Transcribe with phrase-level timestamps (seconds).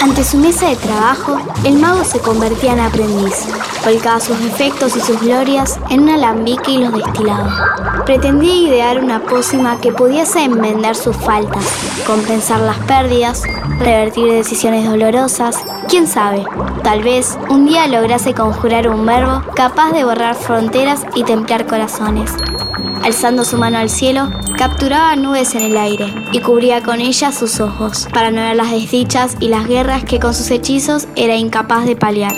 [0.00, 3.46] Ante su mesa de trabajo, el mago se convertía en aprendiz.
[3.84, 8.02] Volcaba sus defectos y sus glorias en un alambique y los destilaba.
[8.06, 11.64] Pretendía idear una pócima que pudiese enmendar sus faltas,
[12.06, 13.42] compensar las pérdidas,
[13.80, 15.56] revertir decisiones dolorosas.
[15.88, 16.44] Quién sabe,
[16.84, 22.32] tal vez un día lograse conjurar un verbo capaz de borrar fronteras y templar corazones.
[23.02, 27.60] Alzando su mano al cielo, capturaba nubes en el aire y cubría con ellas sus
[27.60, 31.86] ojos, para no ver las desdichas y las guerras que con sus hechizos era incapaz
[31.86, 32.34] de paliar.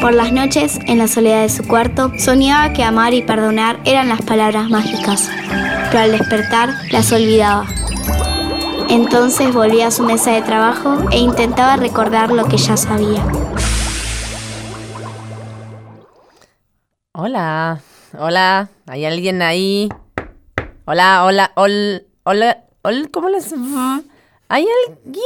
[0.00, 4.08] Por las noches, en la soledad de su cuarto, soñaba que amar y perdonar eran
[4.08, 5.30] las palabras mágicas,
[5.90, 7.66] pero al despertar las olvidaba.
[8.88, 13.24] Entonces volvía a su mesa de trabajo e intentaba recordar lo que ya sabía.
[17.12, 17.80] Hola,
[18.18, 19.88] hola, ¿hay alguien ahí?
[20.84, 23.52] Hola, hola, hola, hola, hola, ¿cómo les?
[24.48, 25.22] ¿Hay alguien?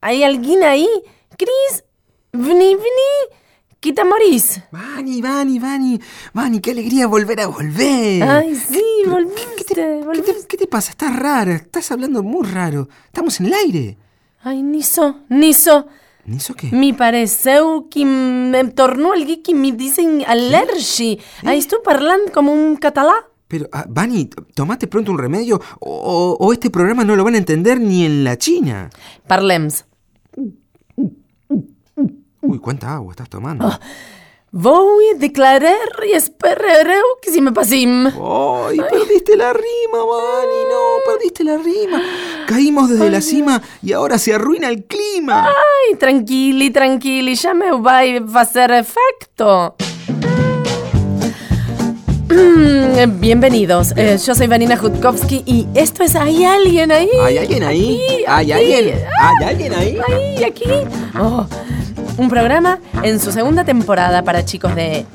[0.00, 0.88] ¿Hay alguien ahí?
[1.36, 1.84] Cris,
[2.32, 3.34] vení, vení,
[3.80, 4.60] quita morís.
[4.70, 6.00] Vani, Vani, Vani,
[6.32, 8.22] Vani, qué alegría volver a volver.
[8.22, 10.46] Ay, sí, ¿Qué volviste, te, qué te- volviste.
[10.48, 10.90] qué te pasa?
[10.90, 12.88] Estás rara, estás hablando muy raro.
[13.06, 13.96] Estamos en el aire.
[14.42, 15.86] Ay, Niso, Niso,
[16.26, 16.68] ¿Ni eso qué?
[16.72, 21.20] mi pareceu que me tornó alguien que me dicen alergi.
[21.44, 23.14] Ay, estoy hablando como un catalá.
[23.46, 27.34] Pero, ah, Vani, t- tomate pronto un remedio o, o- este programa no lo van
[27.34, 28.88] a entender ni en la China.
[29.26, 29.84] Parlems.
[32.40, 33.70] Uy, cuánta agua estás tomando.
[34.50, 35.74] Voy a declarar
[36.08, 38.06] y esperaré que se me pasim.
[38.06, 40.60] ¡Ay, perdiste la rima, Vani!
[40.70, 42.00] No, perdiste la rima.
[42.46, 45.46] Caímos desde la cima y ahora se arruina el clima.
[45.46, 49.76] Ay, tranquili, tranquili, ya me va a hacer efecto.
[53.18, 57.08] Bienvenidos, eh, yo soy Vanina Jutkowski y esto es ¿Hay alguien ahí?
[57.22, 58.24] ¿Hay alguien ahí?
[58.26, 58.74] Aquí, ¿Hay aquí.
[58.74, 58.98] alguien?
[59.20, 59.98] ¿Hay alguien ahí?
[60.08, 60.64] Ahí, aquí.
[61.18, 61.46] Oh,
[62.18, 65.06] un programa en su segunda temporada para chicos de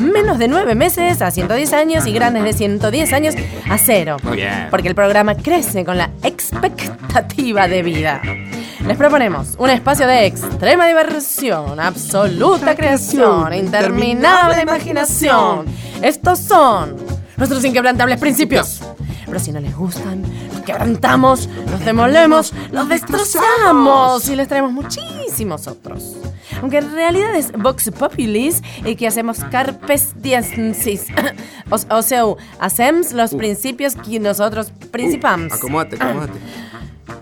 [0.00, 3.34] menos de 9 meses a 110 años y grandes de 110 años
[3.68, 4.16] a cero.
[4.22, 4.68] Muy bien.
[4.70, 8.22] Porque el programa crece con la expectativa de vida.
[8.86, 15.66] Les proponemos un espacio de extrema diversión, absoluta creación, interminable imaginación.
[16.02, 16.96] Estos son
[17.36, 18.80] nuestros inquebrantables principios.
[19.26, 20.22] Pero si no les gustan,
[20.52, 24.72] los quebrantamos, los demolemos, los destrozamos y les traemos
[25.28, 26.16] muchísimos otros.
[26.60, 31.06] Aunque en realidad es Vox Populis y que hacemos carpes diensis.
[31.70, 32.22] O, o sea,
[32.60, 35.52] hacemos los principios que nosotros principamos.
[35.52, 36.38] Acomódate, acomódate.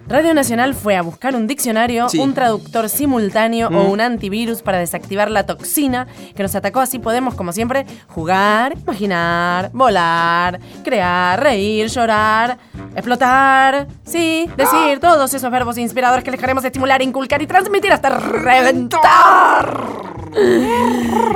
[0.08, 2.18] Radio Nacional fue a buscar un diccionario, Sí.
[2.18, 3.76] un traductor simultáneo Mm.
[3.76, 6.78] o un antivirus para desactivar la toxina que nos atacó.
[6.80, 12.58] Así podemos, como siempre, jugar, imaginar, volar, crear, reír, llorar,
[12.94, 13.88] explotar.
[14.04, 19.76] Sí, decir todos esos verbos inspiradores que les queremos estimular, inculcar y transmitir hasta reventar.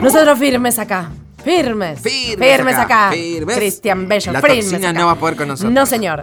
[0.03, 1.11] Nosotros firmes acá.
[1.43, 2.00] Firmes.
[2.00, 3.12] Firmes acá, acá.
[3.12, 3.56] firmes.
[3.56, 4.32] Cristian Bello.
[4.32, 4.99] La firmes toxina acá.
[4.99, 5.72] no va a poder con nosotros.
[5.72, 6.22] No, señor.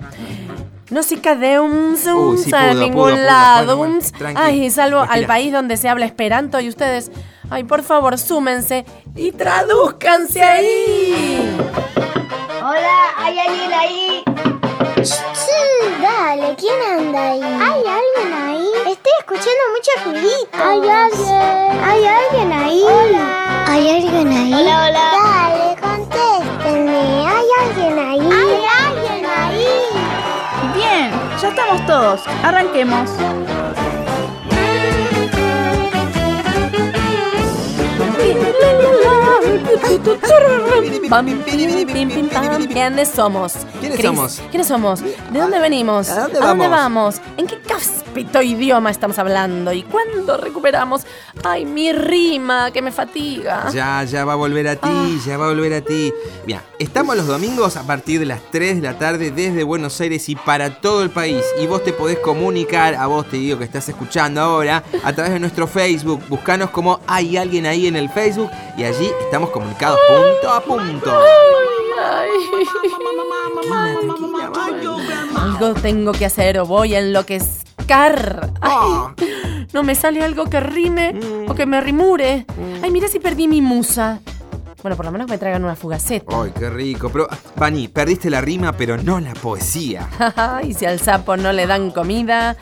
[0.89, 3.15] No se cae un zoom sí a ningún pudo, pudo.
[3.17, 3.75] lado.
[3.77, 4.39] Bueno, bueno.
[4.39, 7.11] Ay, salvo al país donde se habla esperanto y ustedes.
[7.49, 11.57] Ay, por favor, súmense y tradúzcanse ahí.
[12.61, 14.23] Hola, ¿hay alguien ahí?
[15.03, 17.41] Sí, dale, ¿quién anda ahí?
[17.41, 18.67] ¿Hay alguien ahí?
[18.91, 20.49] Estoy escuchando mucho ruidito.
[20.53, 21.83] ¿Hay alguien?
[21.83, 22.81] ¿Hay alguien ahí?
[22.83, 23.65] Hola.
[23.67, 24.53] ¿Hay alguien ahí?
[24.53, 25.26] Hola, hola.
[31.47, 32.21] Ya estamos todos.
[32.43, 33.09] Arranquemos.
[42.67, 43.53] ¿Quiénes somos?
[43.79, 44.41] ¿Quiénes somos?
[44.51, 45.01] ¿Quiénes somos?
[45.01, 46.09] ¿De dónde venimos?
[46.09, 47.21] ¿A dónde vamos?
[47.37, 47.57] ¿En qué
[48.17, 49.72] cáspito idioma estamos hablando?
[49.73, 51.03] ¿Y cuándo recuperamos?
[51.44, 53.69] Ay, mi rima que me fatiga.
[53.72, 55.07] Ya, ya va a volver a ti, Ah.
[55.25, 56.11] ya va a volver a ti.
[56.45, 60.27] Mira, estamos los domingos a partir de las 3 de la tarde desde Buenos Aires
[60.29, 61.44] y para todo el país.
[61.61, 65.33] Y vos te podés comunicar, a vos te digo que estás escuchando ahora, a través
[65.33, 66.21] de nuestro Facebook.
[66.27, 71.12] Buscanos como hay alguien ahí en el Facebook y allí estamos comunicados punto a punto.
[71.19, 72.27] Ay.
[73.68, 74.97] Tranquila, tranquila, Mayo.
[75.36, 77.66] Algo tengo que hacer o voy a enloquecer.
[77.95, 79.13] Ay, Ah.
[79.74, 81.50] no me sale algo que rime Mm.
[81.51, 82.45] o que me rimure.
[82.84, 84.19] Ay, mira si perdí mi musa.
[84.84, 86.39] Bueno, por lo menos me traigan una fugaceta.
[86.42, 87.10] Ay, qué rico.
[87.10, 90.07] Pero, Vani, perdiste la rima, pero no la poesía.
[90.63, 92.56] y si al sapo no le dan comida,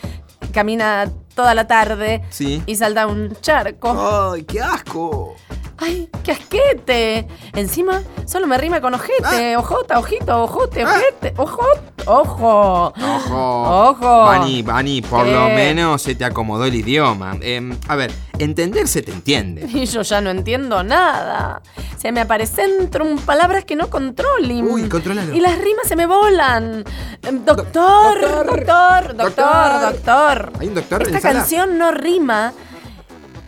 [0.54, 2.64] camina toda la tarde Sí.
[2.66, 4.32] y salta un charco.
[4.34, 5.36] Ay, qué asco.
[5.78, 7.28] ¡Ay, qué asquete!
[7.54, 12.94] Encima, solo me rima con ojete, ojota, ojito, ojote, ojete, ojot, ojo.
[12.96, 13.90] Ojo.
[13.90, 14.20] Ojo.
[14.26, 15.56] Vani, Vani, por lo ¿Qué?
[15.56, 17.36] menos se te acomodó el idioma.
[17.42, 19.66] Em, a ver, entender se te entiende.
[19.74, 21.62] Y yo ya no entiendo nada.
[21.98, 24.66] Se me aparecen trum- palabras que no controlen.
[24.68, 25.34] Uy, contrólalo.
[25.36, 26.86] Y las rimas se me volan.
[27.22, 29.82] Em, Doctor, Doctor, doctor, doctor, doctor.
[29.92, 30.52] doctor.
[30.60, 31.40] ¿Hay un doctor en Esta sala?
[31.40, 32.54] canción no rima.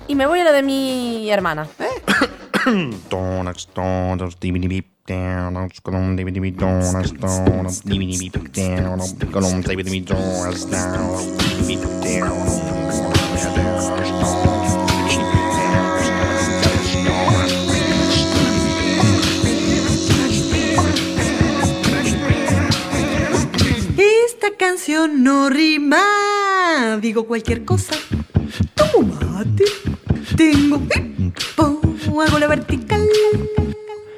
[0.09, 1.67] Y me voy a lo de mi hermana.
[1.77, 1.86] Donuts,
[23.97, 26.03] Esta canción no rima,
[27.01, 27.95] digo cualquier cosa.
[28.75, 29.63] Tomate,
[30.37, 31.81] tengo pipo,
[32.21, 33.05] hago la vertical.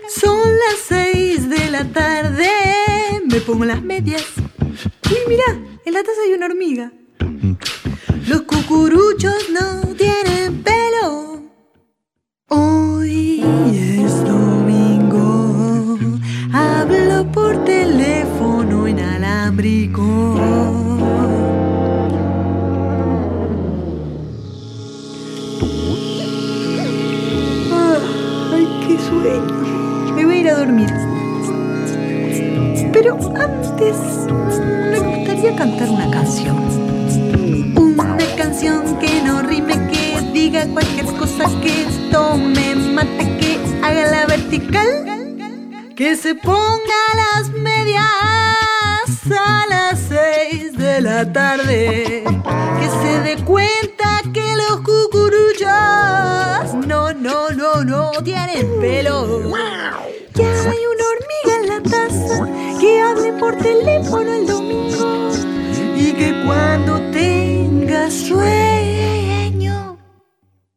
[0.09, 2.49] Son las seis de la tarde,
[3.25, 4.25] me pongo las medias.
[5.09, 5.45] Y mira,
[5.85, 6.91] en la taza hay una hormiga.
[8.27, 11.43] Los cucuruchos no tienen pelo.
[12.49, 13.41] Hoy
[13.73, 15.97] es domingo,
[16.51, 20.68] hablo por teléfono inalámbrico.
[33.01, 33.95] Pero antes
[34.91, 36.57] me gustaría cantar una canción.
[37.77, 44.25] Una canción que no rime, que diga cualquier cosa, que tome mate, que haga la
[44.25, 45.37] vertical,
[45.95, 48.03] que se ponga las medias
[49.31, 55.69] a las seis de la tarde, que se dé cuenta que los cucuruchos
[56.85, 59.43] no, no, no, no tienen pelo.
[60.33, 65.29] Que hay una hormiga en la taza, que hable por teléfono el domingo
[65.95, 69.97] y que cuando tenga sueño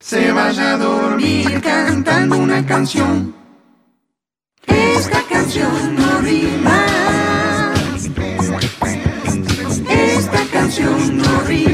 [0.01, 3.35] se vaya a dormir cantando una canción.
[4.67, 6.87] Esta canción no rima.
[9.89, 11.72] Esta canción no rima.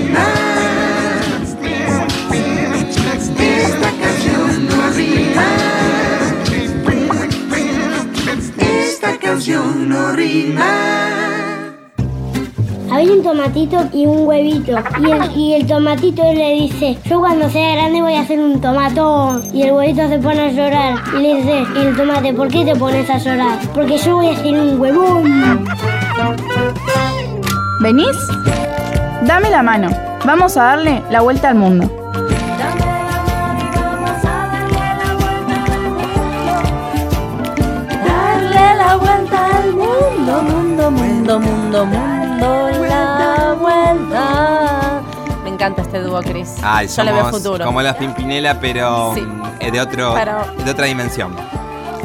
[9.39, 10.65] Canción no rima.
[12.91, 14.73] Había un tomatito y un huevito.
[15.01, 18.61] Y el, y el tomatito le dice, yo cuando sea grande voy a hacer un
[18.61, 19.41] tomatón.
[19.55, 20.99] Y el huevito se pone a llorar.
[21.17, 23.61] Y le dice, y el tomate, ¿por qué te pones a llorar?
[23.73, 25.65] Porque yo voy a hacer un huevón.
[27.81, 28.17] ¿Venís?
[29.25, 29.89] Dame la mano.
[30.27, 31.98] Vamos a darle la vuelta al mundo.
[39.73, 45.03] Mundo, mundo, mundo, mundo, mundo, la vuelta.
[45.45, 46.57] Me encanta este dúo, Chris.
[46.63, 47.65] Ay, Yo le veo somos futuro.
[47.65, 49.21] como las Pimpinela, pero Sí.
[49.23, 51.35] mm, de, otro, Pero- de otra dimensión.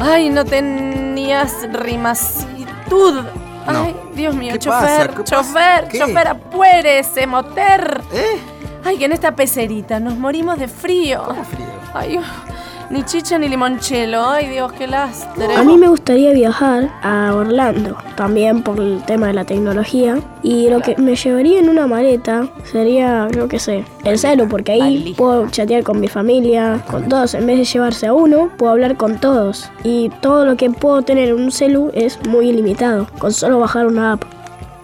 [0.00, 3.22] Ay, no tenías rimasitud.
[3.66, 3.82] No.
[3.84, 5.98] Ay, Dios mío, ¿Qué chofer, chofer, ¿Qué?
[5.98, 8.02] chofer, apúrese, moter.
[8.12, 8.38] ¿Eh?
[8.84, 11.24] Ay, que en esta pecerita nos morimos de frío.
[11.50, 11.66] frío?
[11.94, 12.20] Ay,
[12.90, 14.24] ni chicha ni limonchelo.
[14.28, 15.54] Ay, Dios, qué lastre.
[15.56, 20.18] A mí me gustaría viajar a Orlando, también por el tema de la tecnología.
[20.42, 24.72] Y lo que me llevaría en una maleta sería, yo qué sé, el celu, porque
[24.72, 25.16] ahí Valija.
[25.16, 27.34] puedo chatear con mi familia, con todos.
[27.34, 29.70] En vez de llevarse a uno, puedo hablar con todos.
[29.82, 33.86] Y todo lo que puedo tener en un celu es muy ilimitado, con solo bajar
[33.86, 34.24] una app.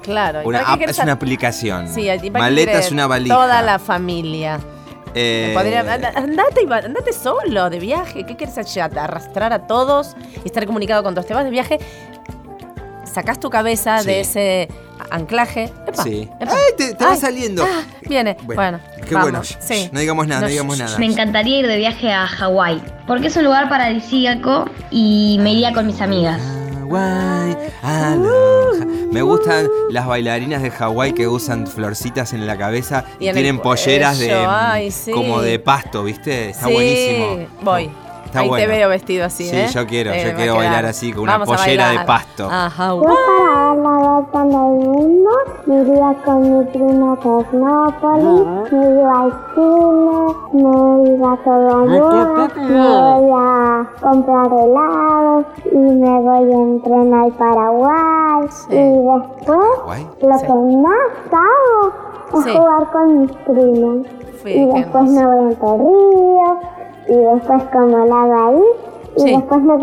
[0.02, 0.42] Claro.
[0.42, 1.86] ¿y Una app es una a- aplicación.
[1.86, 3.34] Sí, ¿y para qué Maleta es una valija.
[3.34, 4.58] Toda la familia.
[5.14, 8.24] Eh, anda- andate, y va- andate solo de viaje.
[8.24, 8.82] ¿Qué quieres hacer?
[8.98, 11.26] Arrastrar a todos y estar comunicado con todos.
[11.26, 11.78] Te vas de viaje,
[13.04, 14.06] sacás tu cabeza Sí.
[14.06, 14.68] de ese
[15.10, 15.64] anclaje.
[15.86, 16.28] Epa, Sí.
[16.38, 16.52] epa.
[16.52, 17.64] ¡Ay, te, te va Ay, saliendo!
[17.64, 18.36] ah, viene.
[18.44, 19.30] Bueno, qué vamos.
[19.30, 19.44] bueno.
[19.60, 19.88] Sí.
[19.92, 20.98] No digamos nada, no, No, digamos nada.
[20.98, 25.72] Me encantaría ir de viaje a Hawái, porque es un lugar paradisíaco y me iría
[25.72, 26.40] con mis amigas.
[26.90, 28.84] Hawái, aloha.
[29.12, 34.18] Me gustan las bailarinas de Hawái que usan florcitas en la cabeza y, tienen polleras
[34.18, 35.12] de cuello, ay, sí.
[35.12, 36.50] como de pasto, ¿viste?
[36.50, 37.46] Está Sí, buenísimo.
[37.62, 37.90] Voy.
[38.30, 38.64] Está Ahí bueno.
[38.64, 39.66] te veo vestido así, Sí, ¿eh?
[39.72, 40.56] yo quiero, yo va a quiero quedar.
[40.70, 42.48] bailar así, con una Vamos a pollera de pasto.
[42.48, 43.02] A Hawái.
[43.08, 45.30] Yo para dar la vuelta en el mundo
[45.66, 52.48] me iría con mi primo Cosmópolis, me iba al cine, me iba a todo mundo,
[52.56, 60.06] me voy a comprar helados y me voy en tren al Paraguay y después Hawái.
[60.22, 60.46] lo Sí.
[60.46, 60.96] que más
[61.32, 62.56] hago es Sí.
[62.56, 64.06] jugar con mis primos.
[64.44, 66.58] Sí, y después me voy a Entre Ríos
[67.10, 68.62] y después como lavo ahí
[69.16, 69.36] y Sí.
[69.36, 69.74] después me,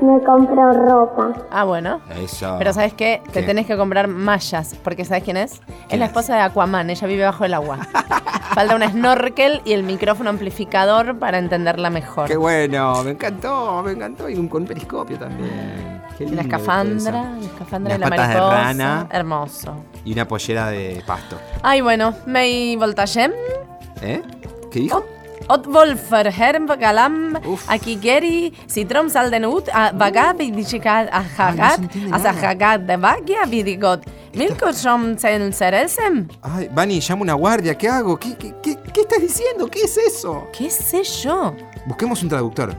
[0.00, 1.32] me compro ropa.
[1.50, 2.00] Ah, bueno.
[2.22, 2.54] Eso.
[2.58, 3.20] Pero ¿sabes qué?
[3.32, 5.52] Te tenés que comprar mallas, porque ¿sabes quién es?
[5.54, 6.10] Es ¿Quién la es?
[6.10, 7.78] esposa de Aquaman, ella vive bajo el agua.
[8.54, 12.28] Falta un snorkel y el micrófono amplificador para entenderla mejor.
[12.28, 14.28] Qué bueno, me encantó, me encantó.
[14.28, 16.02] Y un, con periscopio también.
[16.16, 18.62] Qué lindo una todo escafandra, la escafandra de la patas de mariposa.
[18.62, 19.06] rana.
[19.10, 19.74] Hermoso.
[20.04, 21.36] Y una pollera de pasto.
[21.62, 23.32] Ay, bueno, May Voltagem.
[24.02, 24.22] ¿Eh?
[24.70, 24.98] ¿Qué dijo?
[24.98, 25.04] Ot
[25.48, 27.38] Wolfer, Herm Galam.
[27.68, 34.02] Akigeri, Citrom Saldenut, Bagab, Dichika, Ay, no se Ahagat, entiende Asahagat de Bagia, Vidigot,
[34.34, 36.28] Milkoshom Ceresem.
[36.42, 38.18] Ay, Vani, llamo una guardia, ¿qué hago?
[38.18, 39.68] ¿Qué, qué, qué, qué estás diciendo?
[39.68, 40.48] ¿Qué es eso?
[40.56, 41.54] ¿Qué sé yo?
[41.86, 42.74] Busquemos un traductor.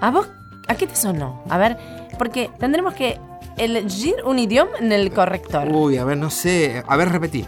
[0.00, 0.28] ¿A vos?
[0.68, 1.42] ¿A qué te sonó?
[1.48, 1.76] A ver,
[2.18, 3.18] porque tendremos que
[3.56, 5.68] elegir un idioma en el corrector.
[5.70, 6.82] Uy, a ver, no sé.
[6.86, 7.44] A ver, repetí.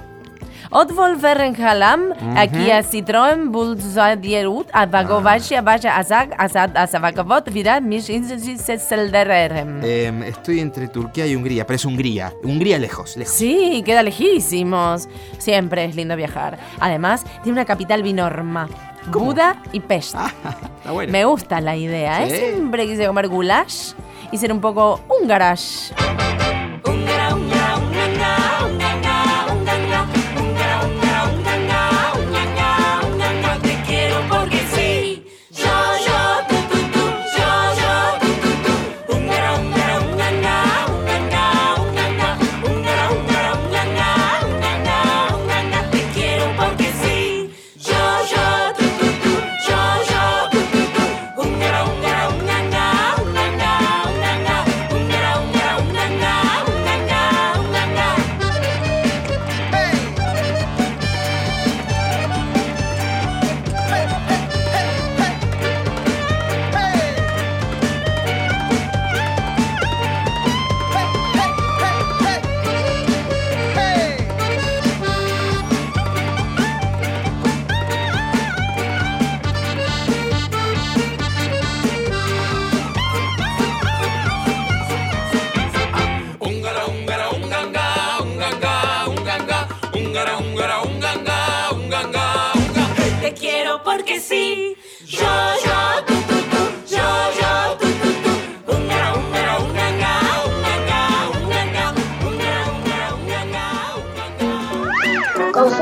[0.73, 1.19] Otwol
[1.59, 9.83] Halam, aquí a Citroën, Bulzadierut, a Vagovashi, a Vaya Azag, Azad, Azavakavot, Vira, Mish, Seldererem.
[9.83, 12.33] Em, estoy entre Turquía y Hungría, pero es Hungría.
[12.45, 13.35] Hungría lejos, lejos.
[13.35, 15.09] Sí, queda lejísimos.
[15.39, 16.57] Siempre es lindo viajar.
[16.79, 18.69] Además, tiene una capital binorma.
[19.07, 20.15] Buda y Pest.
[20.15, 21.11] Está bueno.
[21.11, 22.31] Me gusta la idea, ¿eh?
[22.31, 22.37] Sí.
[22.37, 23.93] Siempre quise comer goulash
[24.31, 25.91] y ser un poco húngarash.
[25.97, 26.40] Te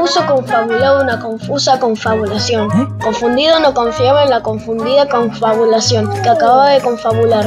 [0.08, 2.70] Confuso confabulado una confusa confabulación.
[2.98, 7.46] Confundido no confiaba en la confundida confabulación que acababa de confabular.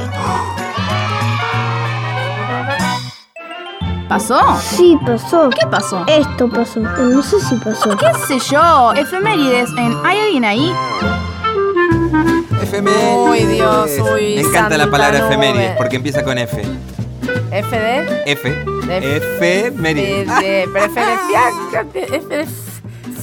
[4.07, 4.39] ¿Pasó?
[4.61, 5.49] Sí, pasó.
[5.49, 6.03] ¿Qué pasó?
[6.05, 6.81] Esto pasó.
[6.81, 7.97] No sé si pasó.
[7.97, 8.93] ¿Qué sé yo?
[8.93, 10.71] Efemérides en ¿Hay alguien ahí?
[12.61, 13.15] Efemérides.
[13.27, 15.29] Uy, Dios, uy, Me encanta la palabra nube.
[15.29, 16.61] efemérides porque empieza con F.
[16.61, 18.23] FD.
[18.27, 18.49] F.
[18.49, 18.80] De- Efemérides.
[18.99, 21.49] De preferencia.
[21.71, 22.47] F de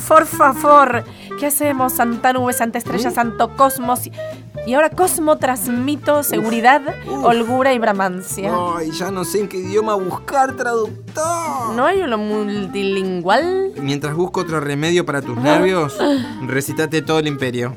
[0.09, 1.05] Por favor.
[1.39, 1.93] ¿Qué hacemos?
[1.93, 4.07] Santa Nube, Santa Estrella, Santo Cosmos.
[4.07, 6.83] y- ahora Cosmo transmito seguridad,
[7.23, 8.53] holgura y bramancia.
[8.77, 11.75] Ay, ya no sé en qué idioma buscar traductor.
[11.75, 13.73] ¿No hay uno multilingüal?
[13.81, 15.97] Mientras busco otro remedio para tus nervios,
[16.47, 17.77] recitate todo el imperio.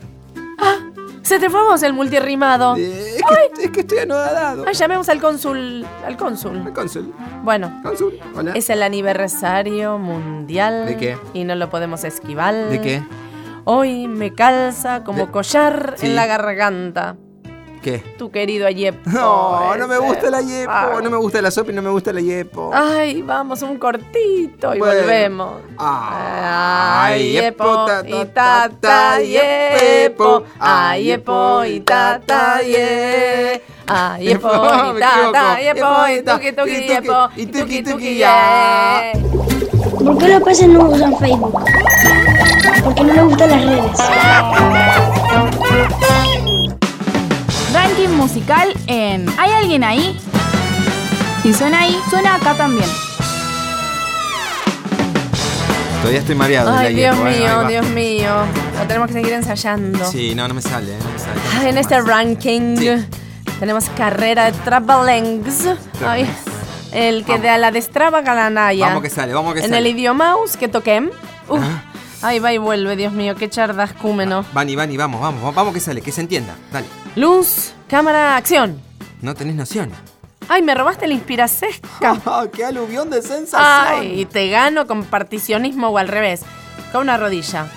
[1.24, 2.76] Se te fue a vos el multirrimado.
[2.78, 3.24] Eh, es,
[3.56, 4.66] que, es que estoy anodado.
[4.68, 5.86] Ay, llamemos al cónsul.
[6.06, 6.74] Al cónsul.
[6.74, 7.14] Cónsul.
[7.44, 7.80] Bueno.
[7.84, 8.20] Cónsul.
[8.36, 8.52] Hola.
[8.56, 10.86] Es el aniversario mundial.
[10.88, 11.18] ¿De qué?
[11.34, 12.54] Y no lo podemos esquivar.
[12.70, 13.04] ¿De qué?
[13.64, 16.08] Hoy me calza como De- collar Sí.
[16.08, 17.16] en la garganta.
[17.82, 17.98] ¿Qué?
[18.18, 19.00] Tu querido Ayepo.
[19.12, 21.00] No, no me gusta la yepo, Ah.
[21.04, 22.70] no me gusta la sopa y no me gusta la yepo.
[22.74, 25.02] Ay, vamos, un cortito y Bueno.
[25.02, 25.54] volvemos.
[25.80, 30.44] Ay, Ayepo y tata yepo.
[30.60, 33.62] Ayepo y tata ye.
[33.88, 36.08] Ayepo y Me tata equivoco.
[36.08, 37.30] yepo y tuki tuki Y tuki, yepo.
[37.36, 39.12] y Y tuki, tuki ya.
[40.06, 41.64] ¿Por qué los peces no usan Facebook?
[42.84, 44.00] Porque no les gustan las redes.
[47.92, 50.18] Ranking musical en ¿Hay alguien ahí?
[51.44, 52.88] Si suena ahí, suena acá también.
[56.00, 57.68] Todavía estoy mareado Ay, Dios mío.
[57.68, 58.30] Dios mío.
[58.80, 60.10] Lo tenemos que seguir ensayando.
[60.10, 61.42] Sí, no, no me sale, eh, no me sale.
[61.60, 62.08] Ay, en este Más.
[62.08, 62.90] ranking Sí.
[63.60, 65.68] tenemos carrera de travelings.
[66.08, 66.26] Ay,
[66.94, 67.46] el que Vamos.
[67.48, 68.88] de la destraba galanaya.
[68.88, 69.78] Vamos que sale, vamos que En sale.
[69.80, 71.10] el idiomaus que toquem.
[71.50, 71.60] Uf.
[71.62, 71.84] Ah.
[72.24, 74.46] Ay, va y vuelve, Dios mío, qué chardascúmeno.
[74.54, 76.56] Vani, Vani, vamos, vamos, vamos que sale, que se entienda.
[76.72, 76.86] Dale.
[77.16, 78.82] Luz, cámara, acción.
[79.22, 79.92] No tenés noción.
[80.48, 81.72] Ay, me robaste la inspiración.
[82.54, 83.62] ¡Qué aluvión de sensación!
[83.64, 86.42] Ay, te gano con particionismo o al revés.
[86.94, 87.68] Con una rodilla.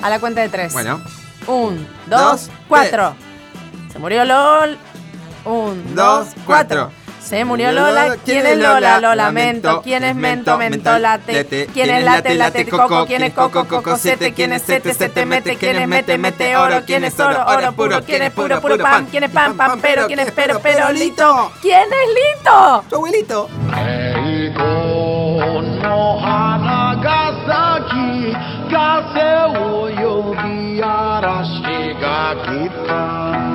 [0.00, 0.72] A la cuenta de tres.
[0.72, 1.02] Bueno,
[1.48, 3.16] Un, Dos, dos, cuatro.
[3.92, 4.78] Se murió LOL.
[5.44, 6.90] Un, dos, cuatro.
[7.24, 8.16] Se murió Lola.
[8.24, 9.00] ¿Quién es Lola?
[9.00, 9.80] Lo lamento.
[9.82, 10.58] ¿Quién es Mento?
[10.58, 11.66] Mento late.
[11.72, 12.34] ¿Quién es late?
[12.34, 13.06] Late coco.
[13.06, 13.64] ¿Quién es coco?
[13.64, 14.34] Coco sete.
[14.34, 14.92] ¿Quién es sete?
[14.92, 15.56] Sete mete.
[15.56, 16.18] ¿Quién es mete?
[16.18, 16.82] Mete oro.
[16.84, 17.44] ¿Quién es oro?
[17.46, 18.02] Oro puro.
[18.04, 18.60] ¿Quién es puro?
[18.60, 19.06] Puro pan.
[19.06, 19.56] ¿Quién es pan?
[19.56, 20.06] Pan pero.
[20.06, 20.60] ¿Quién es pero?
[20.60, 21.52] Pero lito.
[21.62, 22.84] ¿Quién es lito?
[22.90, 23.48] Tu abuelito.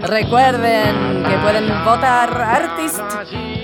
[0.01, 3.01] Recuerden que pueden votar artist,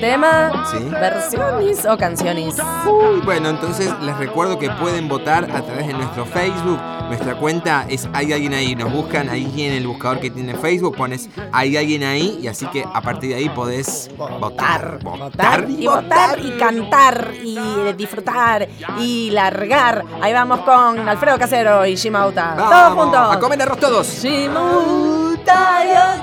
[0.01, 0.77] tema, Sí.
[0.89, 2.57] versiones o canciones.
[2.85, 6.79] Uy, bueno, entonces les recuerdo que pueden votar a través de nuestro Facebook.
[7.07, 8.75] Nuestra cuenta es Hay alguien ahí.
[8.75, 10.95] Nos buscan ahí en el buscador que tiene Facebook.
[10.95, 12.39] Pones Hay alguien ahí.
[12.41, 14.99] Y así que a partir de ahí podés votar.
[15.03, 17.57] Votar y votar y cantar y
[17.97, 18.67] disfrutar
[18.99, 20.03] y largar.
[20.21, 22.55] Ahí vamos con Alfredo Casero y Shimauta.
[22.57, 23.35] Todos juntos.
[23.35, 24.07] A comer arroz todos.
[24.07, 25.20] Shimauta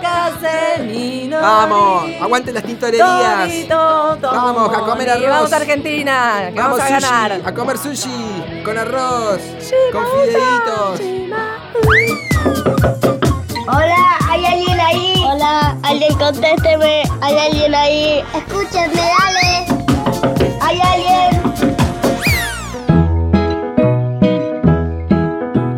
[0.01, 1.41] Casemino.
[1.41, 3.69] Vamos, aguanten las tintorerías.
[3.69, 5.29] Vamos, a comer arroz.
[5.29, 7.41] Vamos a Argentina, que vamos, a sushi, ganar.
[7.45, 9.41] a comer sushi con arroz,
[9.93, 11.01] con fideitos.
[13.69, 15.25] Hola, ¿hay alguien ahí?
[15.27, 17.03] Hola, alguien contésteme.
[17.21, 18.25] ¿Hay alguien ahí?
[18.35, 19.67] Escúchenme, dale.
[20.61, 21.43] ¿Hay alguien?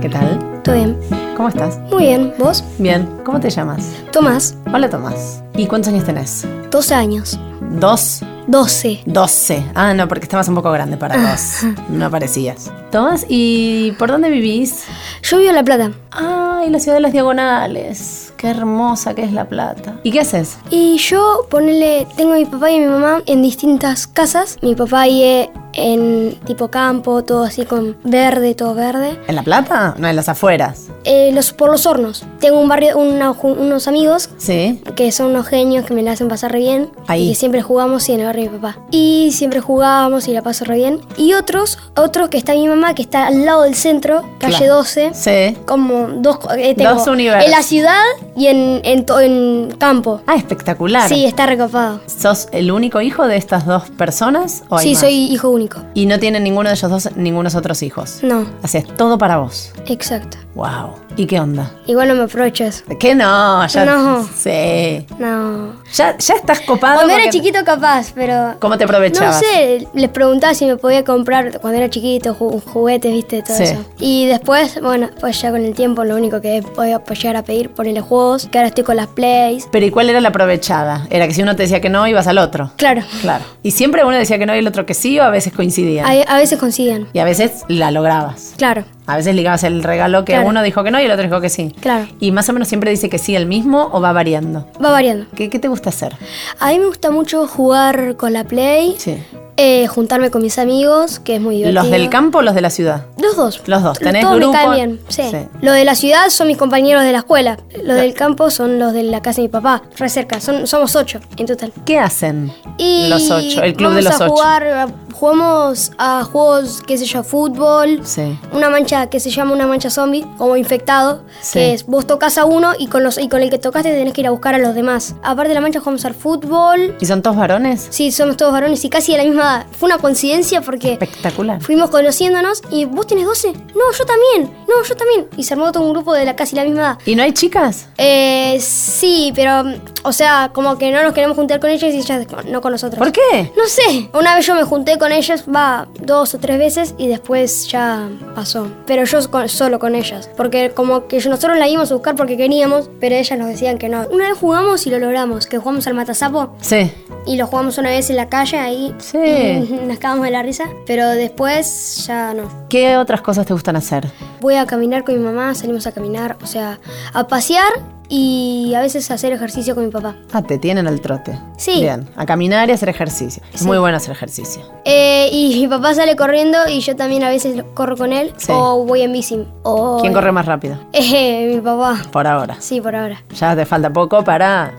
[0.00, 0.62] ¿Qué tal?
[0.62, 0.99] ¿Todo bien?
[1.40, 1.78] ¿Cómo estás?
[1.90, 2.34] Muy bien.
[2.38, 2.62] ¿Vos?
[2.76, 3.08] Bien.
[3.24, 3.94] ¿Cómo te llamas?
[4.12, 5.42] Tomás, Hola, Tomás.
[5.56, 6.46] ¿Y cuántos años tenés?
[6.70, 7.40] 12 años.
[7.62, 8.20] Dos.
[8.46, 9.00] 12.
[9.06, 9.64] 12.
[9.74, 11.62] Ah, no, porque estabas un poco grande para dos.
[11.88, 12.70] No parecías.
[12.90, 14.84] Tomás, ¿y por dónde vivís?
[15.22, 15.92] Yo vivo en La Plata.
[16.10, 18.29] Ay, la ciudad de las diagonales.
[18.40, 19.96] Qué hermosa que es La Plata.
[20.02, 20.56] ¿Y qué haces?
[20.70, 24.56] Y yo, ponele, tengo a mi papá y a mi mamá en distintas casas.
[24.62, 29.20] Mi papá vive en tipo campo, todo así con verde, todo verde.
[29.28, 29.94] ¿En La Plata?
[29.98, 30.86] No, en las afueras.
[31.04, 32.24] Eh, los, por los hornos.
[32.40, 34.82] Tengo un barrio, una- unos amigos Sí.
[34.96, 36.90] que son unos genios que me la hacen pasar re bien.
[37.08, 37.26] Ahí.
[37.26, 38.78] Y que siempre jugamos y en el barrio de mi papá.
[38.90, 41.00] Y siempre jugábamos y la paso re bien.
[41.18, 44.76] Y otros, otros que está mi mamá, que está al lado del centro, calle Claro.
[44.76, 45.10] 12.
[45.12, 45.56] Sí.
[45.66, 47.44] Como dos, eh, tengo Dos universos.
[47.44, 48.00] En la ciudad
[48.36, 50.20] y en, en, en campo.
[50.26, 51.08] Ah, espectacular.
[51.08, 52.00] Sí, está recopado.
[52.06, 54.62] ¿Sos el único hijo de estas dos personas?
[54.68, 55.00] ¿o hay Sí, más?
[55.00, 55.80] soy hijo único.
[55.94, 58.20] Y no tienen ninguno de ellos dos ningunos otros hijos.
[58.22, 59.72] No, Haces todo para vos.
[59.86, 60.38] exacto.
[60.54, 60.94] Wow.
[61.16, 61.70] ¿Y qué onda?
[61.86, 62.84] Igual no me aproveches.
[62.98, 63.66] ¿Qué no?
[63.66, 64.24] Ya, No.
[64.24, 65.06] Sí.
[65.18, 65.74] No.
[65.94, 66.96] Ya, ya estás copado.
[66.96, 68.54] Cuando era porque- chiquito capaz, pero...
[68.58, 69.38] ¿Cómo te No aprovechabas?
[69.40, 73.62] sé, les preguntaba si me podía comprar cuando era chiquito ju- juguetes, viste, todo Sí.
[73.64, 73.84] eso.
[73.98, 77.70] Y después, bueno, pues ya con el tiempo lo único que podía llegar a pedir,
[77.70, 79.68] ponerle juegos, que ahora estoy con las plays.
[79.70, 81.06] Pero ¿y cuál era la aprovechada?
[81.10, 82.70] Era que si uno te decía que no, ibas al otro.
[82.76, 83.44] Claro, Claro.
[83.62, 86.06] Y siempre uno decía que no y el otro que sí, o a veces coincidían.
[86.06, 87.06] a, a veces consiguen.
[87.12, 88.54] Y a veces la lograbas.
[88.56, 90.48] Claro, A veces ligabas el regalo que Claro.
[90.48, 91.74] uno dijo que no y el otro dijo que sí.
[91.80, 92.06] claro.
[92.20, 94.66] Y más o menos siempre dice que sí el mismo o va variando.
[94.82, 95.26] Va variando.
[95.34, 96.14] ¿Qué, qué te gusta hacer?
[96.58, 99.16] A mí me gusta mucho jugar con la play, Sí.
[99.62, 101.82] Eh, juntarme con mis amigos, que es muy divertido.
[101.82, 103.06] ¿Los del campo o los de la ciudad?
[103.18, 103.60] Los dos.
[103.66, 103.98] Los dos.
[103.98, 104.52] ¿Tenés Todos grupo?
[104.52, 105.22] me caen bien, sí.
[105.30, 105.36] Sí.
[105.60, 107.58] Los de la ciudad son mis compañeros de la escuela.
[107.84, 110.40] Los del campo son los de la casa de mi papá, re cerca.
[110.40, 111.72] Son, somos ocho en total.
[111.84, 113.62] ¿Qué hacen Y los ocho?
[113.62, 114.32] El club de los a ocho.
[114.34, 114.88] jugar,
[115.20, 118.00] jugamos a juegos, qué sé yo, fútbol.
[118.04, 118.38] Sí.
[118.52, 121.52] Una mancha que se llama una mancha zombie, como infectado, Sí.
[121.58, 124.14] que es vos tocas a uno y con, los, y con el que tocaste tenés
[124.14, 125.14] que ir a buscar a los demás.
[125.22, 126.96] Aparte de la mancha jugamos al fútbol.
[127.00, 127.86] ¿Y son todos varones?
[127.90, 129.66] Sí, somos todos varones y casi de la misma edad.
[129.78, 131.60] Fue una coincidencia porque Espectacular.
[131.62, 133.52] fuimos conociéndonos y vos tenés 12.
[133.52, 134.56] No, yo también.
[134.66, 135.28] No, yo también.
[135.36, 136.98] Y se armó todo un grupo de la casi la misma edad.
[137.04, 137.88] ¿Y no hay chicas?
[137.98, 139.64] Eh, sí, pero,
[140.02, 142.98] o sea, como que no nos queremos juntar con ellas y ellas no con nosotros.
[142.98, 143.52] ¿Por qué?
[143.56, 144.08] No sé.
[144.18, 148.08] Una vez yo me junté con ellas, va, dos o tres veces y después ya
[148.34, 148.68] pasó.
[148.86, 150.30] Pero yo solo con ellas.
[150.36, 153.88] Porque como que nosotros la íbamos a buscar porque queríamos, pero ellas nos decían que
[153.88, 154.06] no.
[154.10, 156.92] Una vez jugamos y lo logramos, que jugamos al matasapo Sí.
[157.26, 158.94] y lo jugamos una vez en la calle ahí.
[158.98, 159.18] Sí.
[159.18, 160.64] Y nos cagamos de la risa.
[160.86, 162.48] Pero después ya no.
[162.68, 164.08] ¿Qué otras cosas te gustan hacer?
[164.40, 166.78] Voy a caminar con mi mamá, salimos a caminar, o sea,
[167.12, 167.72] a pasear
[168.12, 170.16] y a veces hacer ejercicio con mi papá.
[170.32, 171.38] Ah, te tienen al trote.
[171.56, 171.80] Sí.
[171.80, 173.42] Bien, a caminar y hacer ejercicio.
[173.54, 173.66] Es Sí.
[173.66, 174.62] muy bueno hacer ejercicio.
[174.84, 178.50] Eh, y mi papá sale corriendo y yo también a veces corro con él Sí.
[178.52, 179.46] o voy en bici.
[179.62, 180.76] O, ¿Quién corre más rápido?
[180.92, 182.02] Eh, mi papá.
[182.10, 182.56] Por ahora.
[182.58, 183.22] Sí, por ahora.
[183.38, 184.74] Ya te falta poco para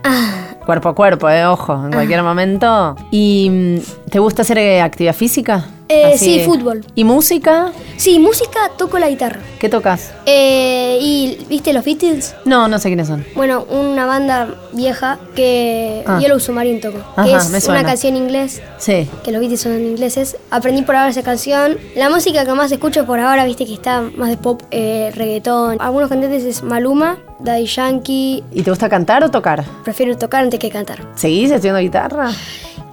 [0.66, 2.94] cuerpo a cuerpo, eh, ojo, en cualquier momento.
[3.10, 5.64] ¿Y mm, te gusta hacer eh, actividad física?
[5.92, 6.84] Eh, Así- sí, fútbol.
[6.94, 7.70] ¿Y música?
[7.98, 9.40] Sí, música, toco la guitarra.
[9.60, 10.10] ¿Qué tocas?
[10.26, 12.34] Eh, ¿Y viste los Beatles?
[12.46, 13.24] No, no sé quiénes son.
[13.34, 16.18] Bueno, una banda vieja que Ah.
[16.18, 16.98] Yellow Submarine toco.
[17.16, 17.80] Ajá, que es me suena.
[17.80, 18.62] una canción en inglés.
[18.78, 19.08] Sí.
[19.22, 20.36] que los Beatles son ingleses.
[20.50, 21.76] Aprendí por ahora esa canción.
[21.94, 25.76] La música que más escucho por ahora, viste que está más de pop, eh, reggaetón.
[25.80, 28.42] Algunos cantantes es Maluma, Daddy Yankee.
[28.52, 29.64] ¿Y te gusta cantar o tocar?
[29.84, 31.06] Prefiero tocar antes que cantar.
[31.14, 32.30] ¿Seguís estudiando guitarra?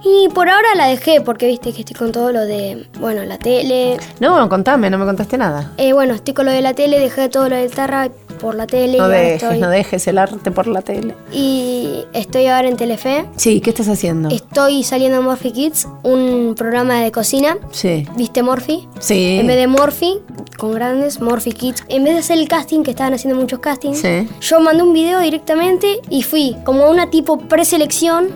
[0.02, 3.38] Y por ahora la dejé porque viste que estoy con todo lo de, bueno, la
[3.38, 3.98] tele.
[4.18, 5.72] No, contame, no me contaste nada.
[5.76, 8.10] Eh, bueno, estoy con lo de la tele, dejé todo lo de guitarra
[8.40, 8.98] por la tele.
[8.98, 11.14] No dejes, estoy, no dejes el arte por la tele.
[11.32, 13.26] y estoy ahora en Telefe.
[13.36, 14.28] Sí, ¿qué estás haciendo?
[14.30, 17.58] Estoy saliendo en Morphy Kids, un programa de cocina.
[17.70, 18.06] Sí.
[18.16, 18.88] ¿Viste Morphy?
[18.98, 19.38] Sí.
[19.40, 20.18] En vez de Morphy,
[20.58, 21.84] con grandes, Morphy Kids.
[21.88, 24.28] En vez de hacer el casting, que estaban haciendo muchos castings, Sí.
[24.40, 28.28] yo mandé un video directamente y fui como a una tipo preselección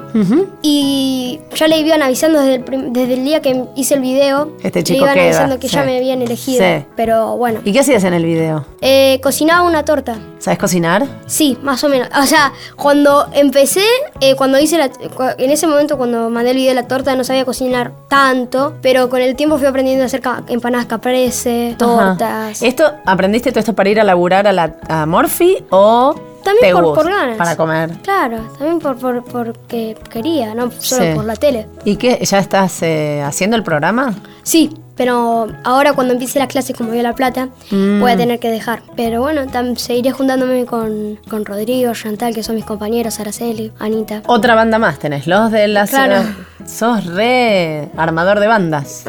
[0.63, 4.53] y ya le iban avisando desde el, desde el día que hice el video.
[4.63, 6.59] Este le chico iban queda, avisando que ya me habían elegido.
[6.65, 6.85] Sí.
[6.97, 7.61] Pero bueno.
[7.65, 8.67] ¿Y qué hacías en el video?
[8.81, 9.94] Eh, cocinaba una torta.
[10.39, 11.07] ¿Sabes cocinar?
[11.27, 12.09] Sí, más o menos.
[12.21, 13.85] O sea, cuando empecé,
[14.21, 14.91] eh, cuando hice la.
[15.39, 18.75] En ese momento, cuando mandé el video de la torta, no sabía cocinar tanto.
[18.83, 22.23] Pero con el tiempo fui aprendiendo a hacer empanadas caprese, tortas.
[22.59, 22.67] Ajá.
[22.67, 26.73] ¿Esto aprendiste todo esto para ir a laburar a la a Morphy o También te
[26.75, 27.03] por, gusta?
[27.03, 27.37] por ganas.
[27.39, 27.91] Para comer.
[28.03, 31.11] Claro, también por, por, porque quería, no solo Sí.
[31.15, 31.69] por la tele.
[31.85, 32.19] ¿Y qué?
[32.25, 34.15] ¿Ya estás eh, haciendo el programa?
[34.43, 38.01] Sí, pero ahora cuando empiece las clases como a La Plata, Mm.
[38.01, 38.83] voy a tener que dejar.
[38.97, 39.43] Pero bueno,
[39.77, 44.23] seguiré juntándome con, con Rodrigo, Chantal, que son mis compañeros, Araceli, Anita.
[44.27, 46.23] Otra banda más tenés, los de la Claro.
[46.23, 46.35] ciudad.
[46.67, 49.05] Sos re armador de bandas.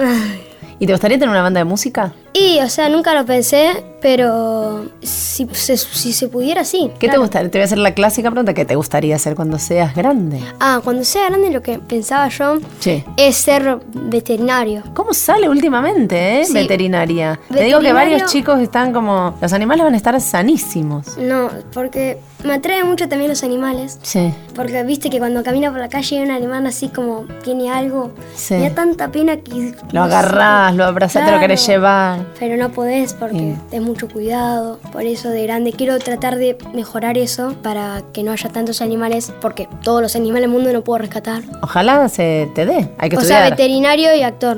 [0.77, 2.11] ¿Y te gustaría tener una banda de música?
[2.33, 3.81] Y, o sea, nunca lo pensé,
[4.15, 6.91] pero si se, si se pudiera, sí.
[6.99, 7.21] ¿Qué te claro.
[7.21, 7.49] gustaría?
[7.49, 10.39] Te voy a hacer la clásica pregunta, ¿qué te gustaría hacer cuando seas grande?
[10.59, 13.03] Ah, cuando sea grande lo que pensaba yo Sí.
[13.17, 14.83] es ser veterinario.
[14.93, 16.45] ¿Cómo sale últimamente, eh?
[16.45, 16.53] Sí.
[16.53, 17.39] Veterinaria.
[17.51, 19.35] Te digo que Veterinario- varios chicos están como...
[19.41, 21.17] Los animales van a estar sanísimos.
[21.17, 23.97] No, porque me atrae mucho también los animales.
[24.03, 24.31] Sí.
[24.53, 28.11] Porque viste que cuando camina por la calle hay un animal así como tiene algo.
[28.35, 28.53] Sí.
[28.53, 29.73] Me da tanta pena que.
[29.91, 31.39] Lo agarrás, lo abrazás, te lo Claro.
[31.41, 32.19] querés llevar.
[32.39, 33.55] Pero no podés porque Sí.
[33.71, 34.77] es mucho cuidado.
[34.91, 39.33] Por eso de grande quiero tratar de mejorar eso para que no haya tantos animales.
[39.39, 41.43] Porque todos los animales del mundo no puedo rescatar.
[41.61, 42.89] Ojalá se te dé.
[42.97, 44.57] Hay que o sea, veterinario y actor.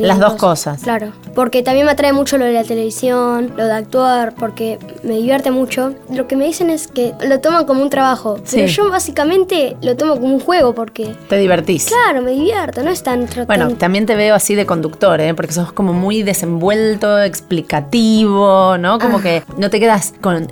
[0.00, 0.82] Las dos cosas.
[0.82, 1.12] Claro.
[1.34, 5.50] Porque también me atrae mucho lo de la televisión, lo de actuar, porque me divierte
[5.50, 5.94] mucho.
[6.10, 8.36] Lo que me dicen es que lo toman como un trabajo.
[8.50, 8.74] Pero Sí.
[8.74, 11.16] yo básicamente lo tomo como un juego porque.
[11.28, 11.86] Te divertís.
[11.86, 15.34] Claro, me divierto, no es tan Bueno, tan- también te veo así de conductor, ¿eh?
[15.34, 18.98] porque sos como muy desenvuelto, explicativo, ¿no?
[18.98, 19.22] Como Ah.
[19.22, 20.48] que no te quedas con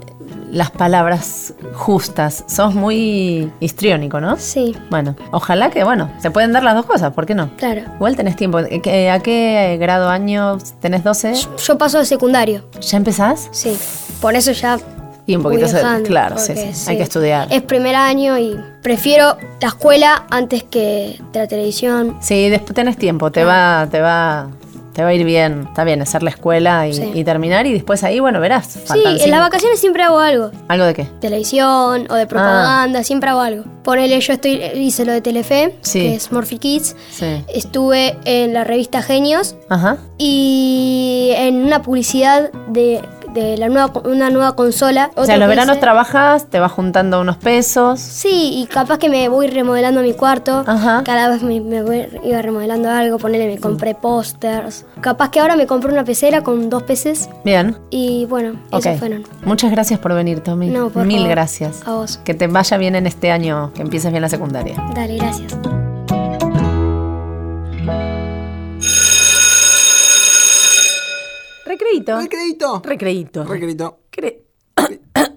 [0.51, 2.45] las palabras justas.
[2.47, 4.37] Sos muy histriónico, ¿no?
[4.39, 7.51] Sí, Bueno, ojalá que, bueno, se pueden dar las dos cosas, ¿por qué no?
[7.57, 7.83] claro.
[7.97, 8.59] Igual tenés tiempo.
[8.59, 11.35] ¿A qué- ¿A qué grado, año tenés 12?
[11.65, 13.49] Yo paso de secundario, ¿Ya empezás?
[13.53, 13.77] sí.
[14.21, 14.79] Por eso ya.
[15.27, 17.47] Y un poquito, dejando, claro, sí, porque sí, hay que estudiar.
[17.53, 22.17] Es primer año y prefiero la escuela antes que la televisión.
[22.21, 24.49] Sí, después tenés tiempo, te va, te va,
[24.93, 25.67] te va a ir bien.
[25.69, 27.11] Está bien hacer la escuela y, Sí.
[27.15, 28.67] y terminar y después ahí, bueno, verás.
[28.85, 30.51] Sí, en las vacaciones siempre hago algo.
[30.69, 31.05] ¿Algo de qué?
[31.21, 33.65] televisión o de propaganda, siempre hago algo.
[33.85, 36.01] Ponele, yo estoy, hice lo de Telefe, Sí.
[36.01, 36.97] que es Morphy Kids.
[37.11, 37.45] Sí.
[37.55, 39.99] Estuve en la revista Genios Ajá.
[40.19, 43.01] y en una publicidad de
[43.33, 45.11] de la nueva, una nueva consola.
[45.17, 48.01] O sea, en los veranos trabajas, te vas juntando unos pesos.
[48.01, 50.65] Sí, y capaz que me voy remodelando mi cuarto.
[50.67, 51.03] Ajá.
[51.05, 54.85] Cada vez me, me voy, iba remodelando algo, ponele, me compré pósters.
[55.01, 57.29] Capaz que ahora me compré una pecera con dos peces.
[57.45, 57.77] Bien.
[57.91, 58.87] Y bueno, Ok.
[58.87, 59.25] eso fueron.
[59.45, 60.69] Muchas gracias por venir, Tommy.
[60.69, 61.31] No, por Mil favor.
[61.31, 61.83] gracias.
[61.87, 62.19] A vos.
[62.25, 64.77] Que te vaya bien en este año, que empieces bien la secundaria.
[64.95, 65.57] Dale, gracias.
[71.81, 72.21] Recreito.
[72.21, 72.83] Recreito.
[72.85, 73.45] Recreito.
[73.45, 74.01] Recreito.
[74.11, 74.43] Cre-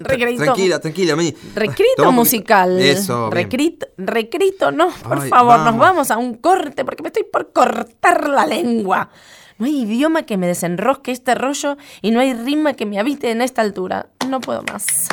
[0.00, 0.42] Recreito.
[0.44, 1.34] Tranquila, tranquila, Meni.
[1.54, 2.78] Recrito Toma musical.
[2.80, 3.30] Eso.
[3.30, 5.80] Recrito, recrito, no, por Ay, favor, nos vamos.
[5.80, 9.10] vamos a un corte porque me estoy por cortar la lengua.
[9.58, 13.30] No hay idioma que me desenrosque este rollo y no hay rima que me habite
[13.30, 14.08] en esta altura.
[14.28, 15.08] No puedo más.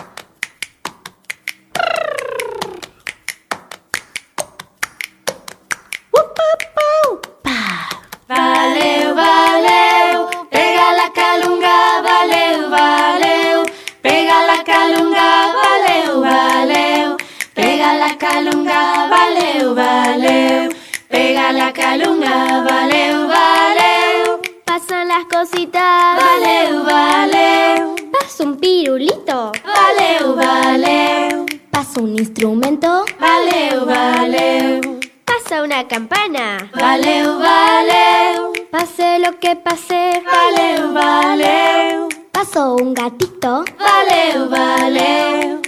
[18.26, 20.70] Calunga, valeu, valeu,
[21.10, 24.40] pega la calunga, valeu, valeu.
[24.64, 26.18] Pasan las cositas.
[26.22, 29.52] Valeu, valeu, Pasa un pirulito.
[29.66, 33.06] valeu, valeu, Pasa un instrumento.
[33.20, 36.70] valeu, valeu, Pasa una campana.
[36.76, 40.22] valeu, valeu, Pase lo que pase.
[40.36, 43.66] valeu, valeu, Pasó un gatito.
[43.80, 45.61] valeu, valeu,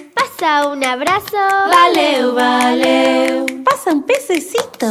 [0.44, 1.38] Pasa un abrazo.
[1.72, 3.46] valeu, valeu.
[3.64, 4.88] Pasa un pececito.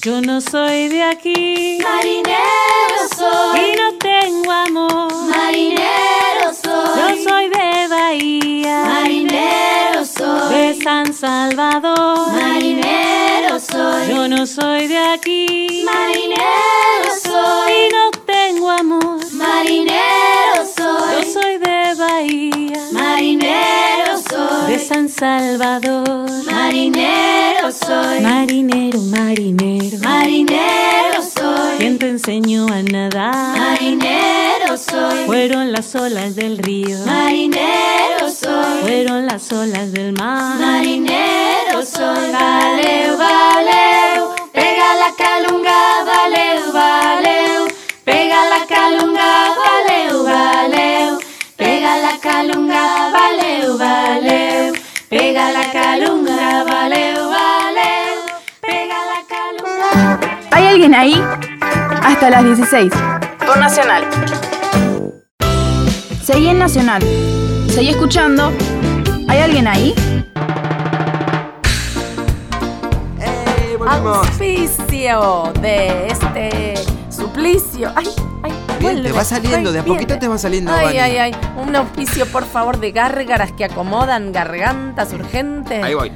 [0.00, 5.12] Yo no soy de aquí Marinero soy, y no tengo amor.
[5.34, 12.32] marinero Yo soy, soy de Bahía, marinero soy, de San Salvador.
[12.32, 19.18] marinero soy, Yo no soy de aquí marinero soy, y no tengo amor.
[19.32, 21.39] marinero Yo soy, soy de
[22.20, 24.18] Bahía, marinero
[24.68, 26.28] de soy, San Salvador.
[26.52, 33.58] marinero soy, Marinero, marinero, marinero soy, ¿quién te enseñó a nadar?
[33.58, 40.60] marinero soy, Fueron las olas del río, marinero soy, fueron las olas del mar.
[40.60, 47.66] marinero soy, valeu, valeu, pega la calunga, valeu, valeu,
[48.04, 49.30] pega la calunga,
[49.64, 50.99] valeu, valeu,
[52.10, 54.72] la calunga, valeu, valeu,
[55.08, 58.16] pega la calunga, valeu, valeu,
[58.60, 60.18] pega la calunga.
[60.50, 61.22] ¿Hay alguien ahí?
[62.02, 62.92] Hasta las 16.
[63.46, 64.04] Por Nacional.
[66.24, 67.02] Seguí en Nacional.
[67.68, 68.52] Seguí escuchando.
[69.28, 69.94] ¿Hay alguien ahí?
[73.20, 74.26] ¡Eh, volvimos!
[74.26, 76.74] Auspicio de este
[77.08, 77.92] suplicio.
[77.94, 78.08] Ay,
[78.42, 80.98] ay, Bien, vuelve, te va saliendo, de a poquito te va saliendo, Ay, Vani.
[80.98, 81.32] ay, ay.
[81.56, 85.84] Un auspicio, por favor, de gárgaras que acomodan gargantas urgentes.
[85.84, 86.10] Ahí voy.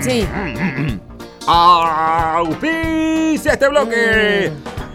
[0.00, 0.24] Sí.
[1.46, 4.52] ¡Auspicia este bloque!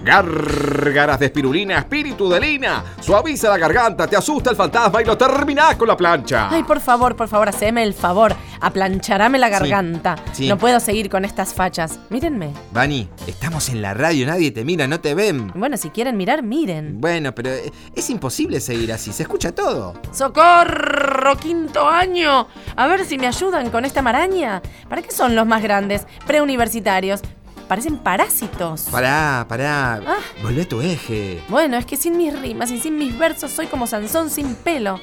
[0.08, 2.82] Gárgaras de espirulina, espíritu de lina.
[3.02, 6.48] Suaviza la garganta, te asusta el fantasma y lo terminás con la plancha.
[6.50, 8.34] Ay, por favor, por favor, haceme el favor.
[8.62, 10.16] Aplancharame la garganta.
[10.32, 10.48] sí.
[10.48, 12.00] No puedo seguir con estas fachas.
[12.10, 12.54] Mírenme.
[12.72, 15.52] Vani, estamos en la radio, nadie te mira, no te ven.
[15.54, 17.02] Bueno, si quieren mirar, miren.
[17.02, 19.94] Bueno, pero eh, es imposible seguir así, se escucha todo.
[20.14, 21.36] ¡Socorro!
[21.36, 22.48] ¡Quinto año!
[22.78, 24.62] A ver si me ayudan con esta maraña.
[24.88, 26.08] ¿Para qué son los más grandes?
[26.26, 27.20] Preuniversitarios.
[27.68, 28.84] Parecen parásitos.
[28.92, 30.00] Pará, pará.
[30.08, 30.18] Ah.
[30.42, 31.44] Volvé a tu eje.
[31.50, 35.00] Bueno, es que sin mis rimas y sin mis versos soy como Sansón sin pelo.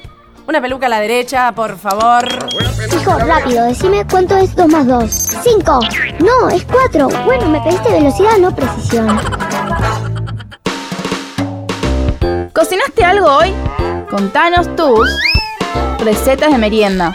[0.47, 2.27] Una peluca a la derecha, por favor.
[2.99, 5.11] Hijo, rápido, decime cuánto es 2 más 2.
[5.43, 5.79] 5.
[6.19, 7.09] No, es 4.
[7.25, 9.19] Bueno, me pediste velocidad, no precisión.
[12.53, 13.53] ¿Cocinaste algo hoy?
[14.09, 15.09] Contanos tus
[15.99, 17.13] recetas de merienda.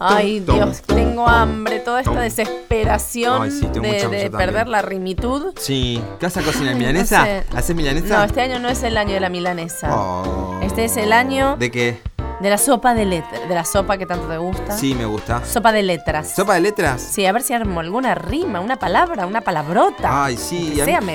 [0.00, 0.40] Ay.
[0.40, 0.82] Dios,
[1.16, 1.80] tengo hambre.
[1.80, 5.54] Toda esta desesperación Ay, sí, tengo de, mucha perder la rimitud.
[5.58, 7.20] Sí, ¿qué vas a cocinar milanesa?
[7.20, 7.44] no sé.
[7.54, 8.18] ¿Haces milanesa?
[8.18, 9.96] No, este año no es el año de la milanesa.
[9.96, 10.60] Oh.
[10.62, 11.98] Este es el año ¿De qué?
[12.40, 13.48] de la sopa de letras.
[13.48, 14.76] De la sopa que tanto te gusta.
[14.76, 15.42] Sí, me gusta.
[15.44, 16.34] Sopa de letras.
[16.36, 17.00] ¿Sopa de letras?
[17.00, 20.24] Sí, a ver si armo alguna rima, una palabra, una palabrota.
[20.26, 20.74] Ay, sí.
[20.76, 21.14] Que sea, mí-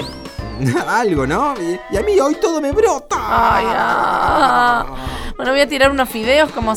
[0.60, 0.82] me...
[0.88, 1.54] Algo, ¿no?
[1.92, 3.18] Y, a mí hoy todo me brota.
[3.20, 4.86] Ay, ah.
[5.38, 6.76] Bueno, voy a tirar unos fideos como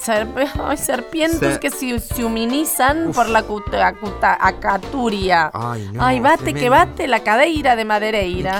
[0.00, 0.60] serpientes.
[0.62, 5.50] Ay, serpientes Se- que se, se humanizan por la cuta- acaturia.
[5.52, 6.02] Ay, no.
[6.04, 6.60] Ay, bate tremendo.
[6.60, 8.58] que bate la cadeira de Madereira.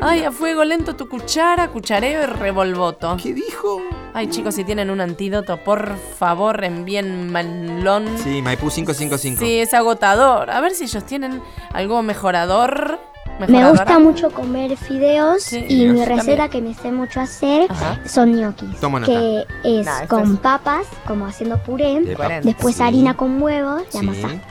[0.00, 3.16] Ay, a fuego lento tu cuchara, cuchareo y revolvoto.
[3.22, 3.82] ¿Qué dijo?
[4.14, 8.06] Ay, chicos, si tienen un antídoto, por favor, envíen manlón.
[8.18, 9.38] Sí, Maipú 555.
[9.44, 10.50] Sí, es agotador.
[10.50, 12.98] A ver si ellos tienen algo mejorador.
[13.46, 18.00] Me gusta mucho comer fideos Sí, y mi receta que me sé mucho hacer Ajá.
[18.06, 18.68] son ñoquis,
[19.04, 22.82] que es Nah, con es- papas, como haciendo puré, De después Sí.
[22.82, 24.06] harina con huevos, la Sí.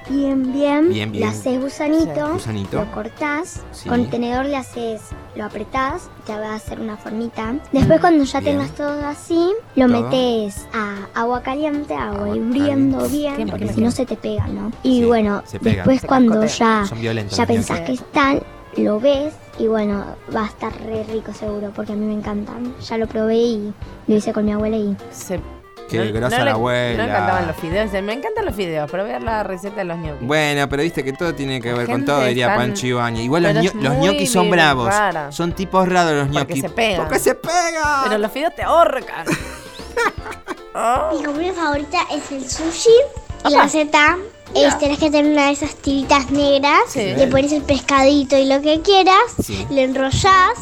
[0.10, 1.12] bien, bien, Bien, bien.
[1.12, 2.78] le haces gusanito, Gusanito.
[2.80, 3.89] lo cortás, Sí.
[3.89, 5.02] con tenedor le haces,
[5.36, 7.56] lo apretás, ya va a hacer una formita.
[7.71, 8.58] Después cuando ya Bien.
[8.58, 10.02] tengas todo así, lo Todo.
[10.04, 13.17] metes a agua caliente, agua Agua hirviendo caliente.
[13.17, 14.71] bien, Tiempo, porque si no se te pega, ¿no?
[14.84, 16.84] Y Sí, bueno, después cuando ya
[17.30, 18.41] ya pensás que están,
[18.75, 22.75] lo ves y bueno, va a estar re rico seguro porque a mí me encantan.
[22.82, 23.73] Ya lo probé y
[24.08, 25.39] lo hice con mi abuela y Se-
[25.89, 26.97] Qué no- grosa no la le- abuela.
[26.97, 27.86] No encantaban los fideos.
[27.86, 30.27] Dice, Me encantan los fideos, pero voy a ver la receta de los ñoquis.
[30.27, 33.23] Bueno, pero viste que todo tiene que La ver con todo, diría tan- Pancho Ibañez.
[33.23, 34.89] Igual los, Pero los ñoquis son bravos.
[34.89, 35.32] rara.
[35.32, 36.62] Son tipos raros los Porque ñoquis.
[36.62, 37.01] se pegan.
[37.03, 38.03] Porque se pegan.
[38.03, 39.25] Pero los fideos te ahorcan.
[41.17, 42.89] Mi comida favorita es el sushi.
[43.47, 44.17] Y la receta
[44.56, 46.80] es tenés que tener una de esas tiritas negras.
[46.90, 47.14] Sí.
[47.16, 49.16] Le pones el pescadito y lo que quieras.
[49.44, 49.66] Sí.
[49.70, 50.58] Le enrollás.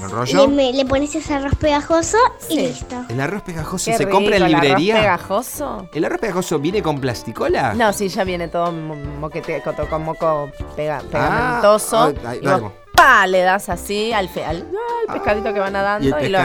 [0.49, 2.17] Le, le pones ese arroz pegajoso
[2.49, 2.95] y listo.
[3.09, 4.95] El arroz pegajoso Qué se compra en rico, el arroz librería.
[5.01, 5.89] pegajoso?
[5.93, 7.73] ¿El arroz pegajoso viene con plasticola?
[7.73, 12.03] No, sí, ya viene todo mo- moquete, con, con moco pega- Ah, pegamentoso.
[12.03, 12.73] ay, ay, y vos, algo.
[12.95, 14.67] pa, le das así al, fe- al,
[15.07, 16.39] al pescadito que van nadando Y y, el lo.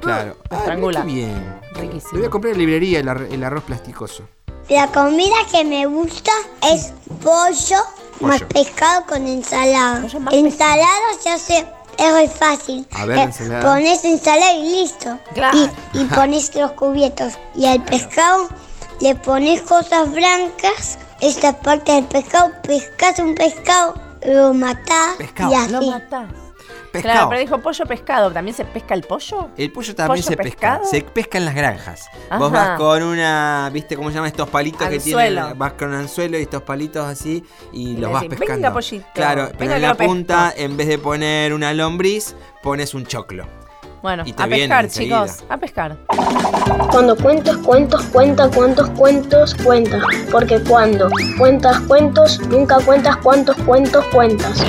[0.00, 0.36] Claro.
[0.50, 1.60] Ah, bien.
[1.74, 2.10] Riquísimo.
[2.12, 4.24] Lo voy a comprar en librería el, ar- el arroz plasticoso.
[4.68, 6.32] La comida que me gusta
[6.72, 7.82] es pollo,
[8.20, 10.02] más pescado con ensalada.
[10.30, 10.88] Ensalada
[11.22, 11.66] se hace,
[11.98, 12.86] es muy fácil.
[12.92, 13.60] A ver, Eh.
[13.62, 15.18] Pones ensalada y listo.
[15.34, 15.58] Claro.
[15.92, 17.34] Y, y pones los cubiertos.
[17.54, 18.48] Y al pescado
[19.00, 20.98] le pones cosas blancas.
[21.20, 23.94] Esta parte del pescado, pescas un pescado,
[24.24, 25.52] lo matás Pescado.
[25.52, 25.72] y así.
[25.72, 26.26] Lo matás.
[26.92, 27.14] Pescado.
[27.14, 28.30] Claro, pero dijo pollo pescado.
[28.30, 29.48] ¿También se pesca el pollo?
[29.56, 30.42] El pollo también ¿Pollo se pesca.
[30.78, 30.84] pescado?
[30.84, 32.08] Se pesca en las granjas.
[32.28, 32.38] Ajá.
[32.38, 35.40] Vos vas con una, ¿viste cómo se llaman estos palitos que Anzuelo.
[35.40, 35.58] tienen?
[35.58, 38.56] Vas con un anzuelo y estos palitos así y, Y los vas decís, pescando.
[38.62, 40.12] "Venga, pollito, Claro, venga pero en que la lo pesco".
[40.12, 43.46] punta, en vez de poner una lombriz, pones un choclo.
[44.02, 45.44] Bueno, Y te a pescar, chicos.
[45.48, 45.96] A pescar.
[46.90, 50.02] Cuando cuentas cuentos, cuenta cuántos cuentos cuentas.
[50.30, 54.60] Porque cuando cuentas cuentos, nunca cuentas cuántos cuentos cuentas.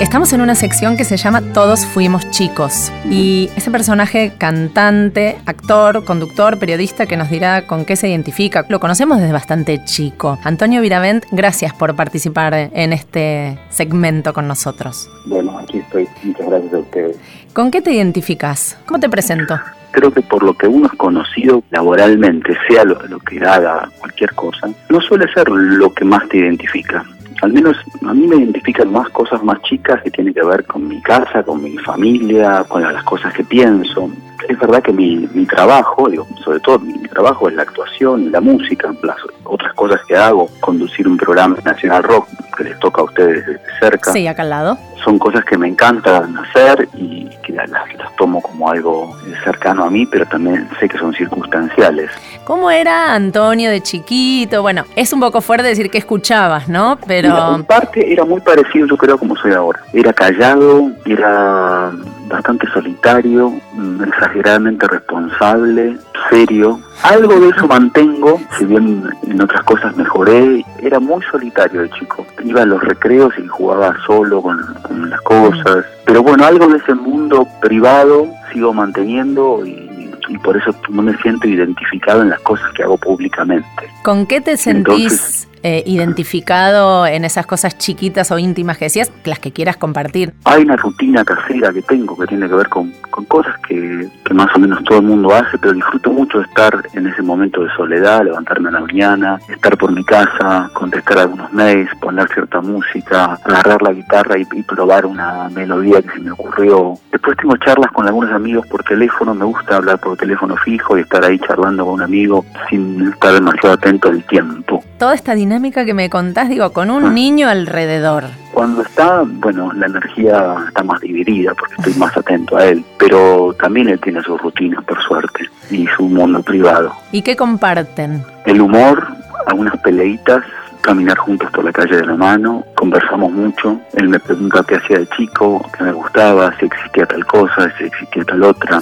[0.00, 2.90] Estamos en una sección que se llama Todos fuimos chicos.
[3.10, 8.80] Y ese personaje cantante, actor, conductor, periodista que nos dirá con qué se identifica, lo
[8.80, 10.38] conocemos desde bastante chico.
[10.42, 15.06] Antonio Viravent, gracias por participar en este segmento con nosotros.
[15.26, 16.08] Bueno, aquí estoy.
[16.22, 17.18] Muchas gracias a ustedes.
[17.52, 18.78] ¿Con qué te identificas?
[18.86, 19.60] ¿Cómo te presento?
[19.90, 24.34] Creo que por lo que uno es conocido laboralmente, sea lo, lo que haga, cualquier
[24.34, 27.04] cosa, no suele ser lo que más te identifica.
[27.40, 27.76] Al menos
[28.06, 31.42] a mí me identifican más cosas más chicas que tienen que ver con mi casa,
[31.42, 34.10] con mi familia, con las cosas que pienso.
[34.48, 37.90] Es verdad que mi, mi trabajo, digo, sobre todo mi, mi trabajo es la actuación
[38.30, 43.00] la música, las otras cosas que hago, conducir un programa Nacional Rock que les toca
[43.00, 44.12] a ustedes de cerca.
[44.12, 44.78] Sí, acá al lado.
[45.04, 49.90] son cosas que me encantan hacer y que las, las tomo como algo cercano a
[49.90, 52.10] mí, pero también sé que son circunstanciales.
[52.44, 54.62] ¿Cómo era Antonio de chiquito?
[54.62, 56.98] Bueno, es un poco fuerte decir que escuchabas, ¿no?
[57.06, 59.80] Mira, Pero en parte era muy parecido, yo creo, como soy ahora.
[59.92, 61.92] Era callado, era
[62.30, 65.98] bastante solitario, mm, exageradamente responsable,
[66.30, 66.80] serio.
[67.02, 70.64] Algo de eso mantengo, si bien en otras cosas mejoré.
[70.82, 72.26] Era muy solitario de chico.
[72.44, 75.84] Iba a los recreos y jugaba solo con, con las cosas.
[76.06, 81.16] Pero bueno, algo de ese mundo privado sigo manteniendo y, y por eso no me
[81.18, 83.90] siento identificado en las cosas que hago públicamente.
[84.02, 89.38] ¿con qué te sentís eh, identificado en esas cosas chiquitas o íntimas que decías, las
[89.38, 90.32] que quieras compartir?
[90.44, 94.34] Hay una rutina casera que tengo que tiene que ver con, con cosas que, que
[94.34, 97.62] más o menos todo el mundo hace, pero disfruto mucho de estar en ese momento
[97.62, 102.62] de soledad, levantarme a la mañana, estar por mi casa, contestar algunos mails, poner cierta
[102.62, 106.94] música, agarrar la guitarra y, y probar una melodía que se me ocurrió.
[107.12, 111.02] Después tengo charlas con algunos amigos por teléfono, me gusta hablar por teléfono fijo y
[111.02, 114.82] estar ahí charlando con un amigo sin estar demasiado atento al tiempo.
[114.98, 118.24] Toda esta dinámica que me contás, digo, con un niño alrededor.
[118.52, 123.54] Cuando está, bueno, la energía está más dividida porque estoy más atento a él, pero
[123.60, 126.92] también él tiene sus rutinas, por suerte, y su mundo privado.
[127.10, 128.24] ¿Y qué comparten?
[128.46, 129.08] El humor,
[129.46, 130.44] algunas peleitas,
[130.82, 135.00] caminar juntos por la calle de la mano, conversamos mucho, él me pregunta qué hacía
[135.00, 138.80] de chico, qué me gustaba, si existía tal cosa, si existía tal otra,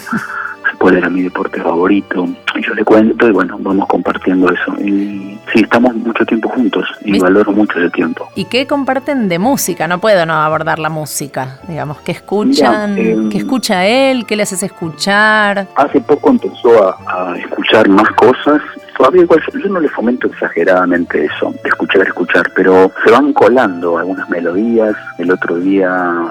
[0.79, 4.75] cuál era mi deporte favorito, y yo le cuento y bueno, vamos compartiendo eso.
[4.81, 7.25] Y sí, estamos mucho tiempo juntos y ¿Viste?
[7.25, 8.29] valoro mucho ese tiempo.
[8.35, 9.87] ¿Y qué comparten de música?
[9.89, 11.59] No puedo no abordar la música.
[11.69, 12.95] Digamos, ¿qué escuchan?
[12.95, 14.27] Mira, em, ¿Qué escucha él?
[14.27, 15.67] ¿Qué le haces escuchar?
[15.77, 18.61] Hace poco empezó a, a escuchar más cosas.
[18.99, 23.97] Todavía igual yo- no le fomento exageradamente eso, de escuchar, escuchar, pero se van colando
[23.97, 24.95] algunas melodías.
[25.19, 26.27] El otro día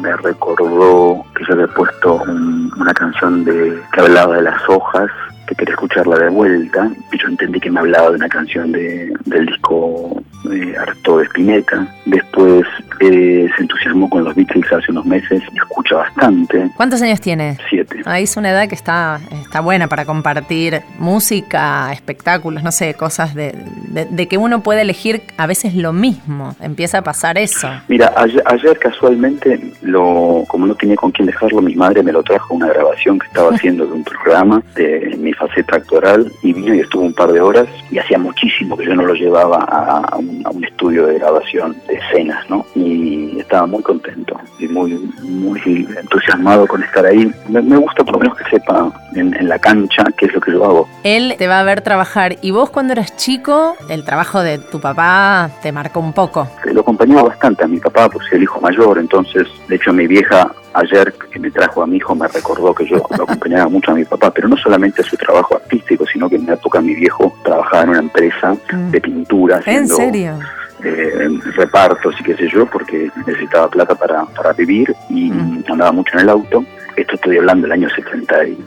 [0.00, 5.10] me recordó que yo había puesto un- una canción de que hablaba de las hojas,
[5.50, 9.12] que quería escucharla de vuelta, y yo entendí que me hablaba de una canción de,
[9.26, 11.86] del disco eh, Harto de Spinetta.
[12.06, 12.64] Después
[13.00, 16.70] eh, se entusiasmó con los Beatles hace unos meses y escucha bastante.
[16.76, 17.58] ¿Cuántos años tiene?
[17.68, 18.00] Siete.
[18.06, 23.34] Ahí es una edad que está, está buena para compartir música, espectáculos, no sé, cosas
[23.34, 23.52] de,
[23.88, 26.54] de- de que uno puede elegir a veces lo mismo.
[26.60, 27.68] Empieza a pasar eso.
[27.88, 32.22] Mira, ayer, ayer casualmente, lo, como no tenía con quién dejarlo, mi madre me lo
[32.22, 36.74] trajo una grabación que estaba haciendo de un programa de mi faceta actoral y vino
[36.74, 40.16] y estuvo un par de horas y hacía muchísimo que yo no lo llevaba a,
[40.18, 42.66] un, a un estudio de grabación de escenas, ¿no?
[42.74, 47.32] Y estaba muy contento y muy, muy entusiasmado con estar ahí.
[47.48, 50.40] Me, me gusta por lo menos que sepa en, en la cancha qué es lo
[50.40, 50.88] que yo hago.
[51.04, 54.80] Él te va a ver trabajar y vos cuando eras chico, el trabajo de tu
[54.80, 56.46] papá te marcó un poco.
[56.72, 60.52] lo acompañaba bastante a mi papá, pues el hijo mayor, entonces, de hecho, mi vieja
[60.74, 63.94] ayer que me trajo a mi hijo me recordó que yo lo acompañaba mucho a
[63.94, 66.94] mi papá, pero no solamente a su trabajo artístico, sino que en una época mi
[66.94, 68.56] viejo trabajaba en una empresa
[68.90, 70.38] de pintura, ¿En haciendo serio?
[70.84, 75.30] eh, repartos y qué sé yo, porque necesitaba plata para, para vivir y
[75.68, 76.64] andaba mucho en el auto.
[76.96, 78.58] Esto estoy hablando del año 70 y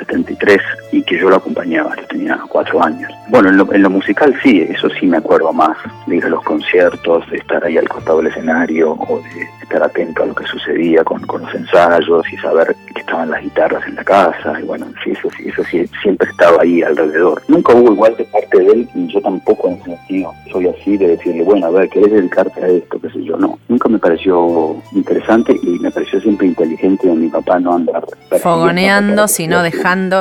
[0.00, 0.58] 73
[0.92, 3.10] y que yo lo acompañaba, yo tenía cuatro años.
[3.28, 5.76] Bueno, en lo, en lo musical sí, eso sí me acuerdo más,
[6.06, 9.82] de ir a los conciertos, de estar ahí al costado del escenario o de estar
[9.82, 13.86] atento a lo que sucedía con, con los ensayos y saber que estaban las guitarras
[13.86, 17.42] en la casa y bueno, sí, eso, sí, eso sí, siempre estaba ahí alrededor.
[17.48, 20.96] Nunca hubo igual de parte de él y yo tampoco en ese sentido soy así
[20.96, 23.00] de decirle, bueno, a ver, ¿querés dedicarte a esto?
[23.00, 23.58] qué sé yo, no.
[23.68, 28.04] Nunca me pareció interesante y me pareció siempre inteligente de mi papá no andar
[28.38, 29.62] Fogoneando, sino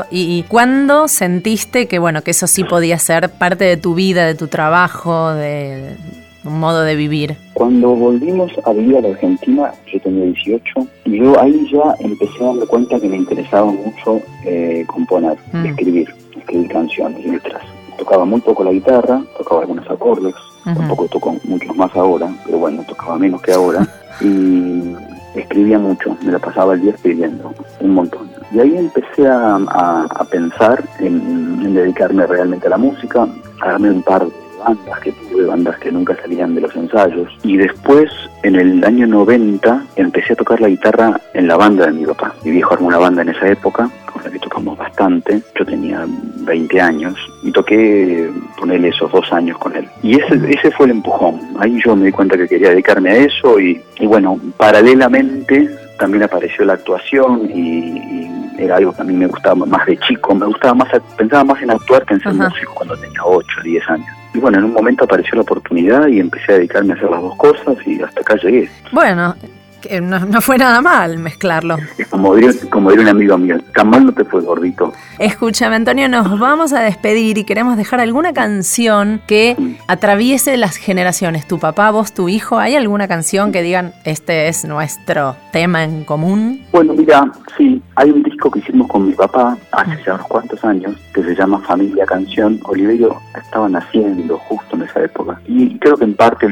[0.09, 4.25] ¿Y, y cuándo sentiste que, bueno, que eso sí podía ser parte de tu vida,
[4.25, 5.95] de tu trabajo, de
[6.43, 7.37] un modo de vivir?
[7.53, 12.41] Cuando volvimos a vivir a la Argentina, yo tenía 18, y yo ahí ya empecé
[12.41, 15.65] a darme cuenta que me interesaba mucho eh, componer, Mm.
[15.67, 17.61] escribir, escribir canciones, letras.
[17.97, 22.83] Tocaba muy poco la guitarra, tocaba algunos acordes, tampoco toco muchos más ahora, pero bueno,
[22.87, 23.85] tocaba menos que ahora,
[24.21, 24.95] y
[25.35, 28.29] escribía mucho, me la pasaba el día escribiendo, un montón.
[28.51, 33.27] Y ahí empecé a, a- pensar en, dedicarme realmente a la música,
[33.63, 34.31] darme un par de
[34.65, 37.29] bandas que tuve, bandas que nunca salían de los ensayos.
[37.43, 38.09] Y después,
[38.43, 42.33] en el año 90, empecé a tocar la guitarra en la banda de mi papá.
[42.43, 45.41] Mi viejo armó una banda en esa época, con la que tocamos bastante.
[45.57, 46.05] Yo tenía
[46.41, 49.87] 20 años y toqué, ponerle esos dos años con él.
[50.03, 51.39] Y ese, ese fue el empujón.
[51.59, 55.69] Ahí yo me di cuenta que quería dedicarme a eso y, y bueno, paralelamente
[55.99, 59.97] también apareció la actuación y, y era algo que a mí me gustaba más de
[59.97, 62.49] chico, me gustaba más, pensaba más en actuar que en ser Ajá.
[62.49, 64.07] músico cuando tenía 8, 10 años.
[64.33, 67.21] Y bueno, en un momento apareció la oportunidad y empecé a dedicarme a hacer las
[67.21, 68.69] dos cosas y hasta acá llegué.
[68.91, 69.35] Bueno,
[69.81, 71.77] que no, no fue nada mal mezclarlo.
[72.09, 74.93] Como diría, como diría un amigo mío, tan mal no te fue gordito.
[75.17, 79.55] Escúchame, Antonio, nos vamos a despedir y queremos dejar alguna canción que
[79.87, 81.47] atraviese las generaciones.
[81.47, 86.03] Tu papá, vos, tu hijo, ¿hay alguna canción que digan este es nuestro tema en
[86.03, 86.61] común?
[86.71, 90.63] Bueno, mira, sí, hay un disco que hicimos con mi papá hace ya unos cuantos
[90.63, 92.59] años que se llama Familia Canción.
[92.63, 95.39] Oliverio estaba naciendo justo en esa época.
[95.47, 96.47] Y creo que en parte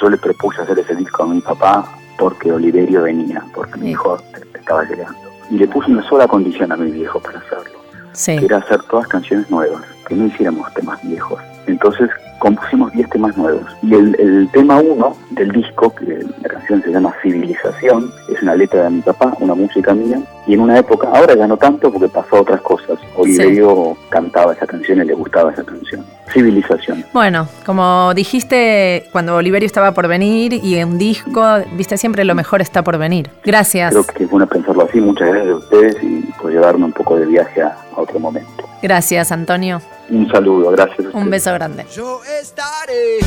[0.00, 1.84] yo le propuse hacer ese disco a mi papá
[2.20, 4.18] porque Oliverio venía, porque mi hijo
[4.54, 5.18] estaba llegando.
[5.50, 7.80] Y le puse una sola condición a mi viejo para hacerlo,
[8.12, 8.36] Sí.
[8.38, 11.40] que era hacer todas canciones nuevas, que no hiciéramos temas viejos.
[11.66, 13.64] Entonces compusimos 10 temas nuevos.
[13.82, 18.56] Y el, el tema 1 del disco, que la canción se llama Civilización, es una
[18.56, 20.20] letra de mi papá, una música mía.
[20.46, 22.98] Y en una época, ahora ya no tanto porque pasó a otras cosas.
[23.14, 26.04] Oliverio cantaba esa canción y le gustaba esa canción.
[26.32, 27.04] Civilización.
[27.12, 31.42] Bueno, como dijiste cuando Oliverio estaba por venir y en un disco,
[31.72, 33.30] viste siempre lo mejor está por venir.
[33.44, 33.90] Gracias.
[33.90, 35.00] Creo que es bueno pensarlo así.
[35.00, 38.50] Muchas gracias a ustedes y por llevarme un poco de viaje a, a otro momento.
[38.82, 39.82] Gracias, Antonio.
[40.10, 41.14] Un saludo, gracias.
[41.14, 41.86] a Un beso grande.
[41.94, 43.18] Yo estaré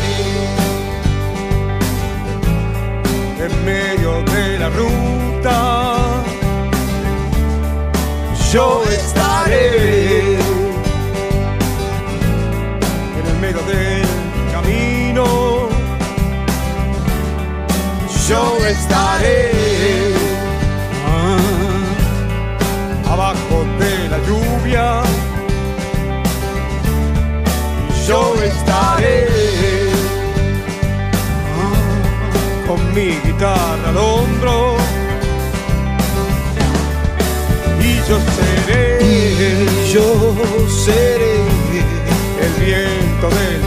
[3.39, 6.23] en medio de la ruta.
[8.51, 10.33] Yo estaré
[13.15, 14.05] en el medio del
[14.51, 15.69] camino.
[18.27, 19.62] Yo estaré
[32.93, 34.75] mi guitarra al hombro.
[37.81, 40.35] Y yo seré, yo
[40.85, 41.35] seré
[42.45, 43.62] el viento del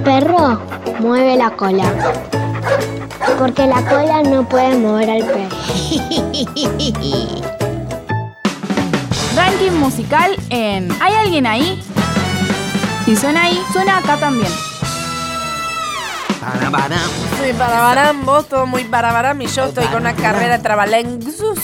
[0.00, 0.60] un perro
[1.00, 1.84] mueve la cola?
[3.38, 5.48] Porque la cola no puede mover al perro.
[9.36, 11.82] Ranking musical en ¿Hay alguien ahí?
[13.04, 14.50] Si suena ahí, suena acá también.
[16.40, 16.98] Parabaram.
[17.42, 21.58] Sí, barabarán, vos todo muy barabarán y yo estoy con una carrera de trabalengusus.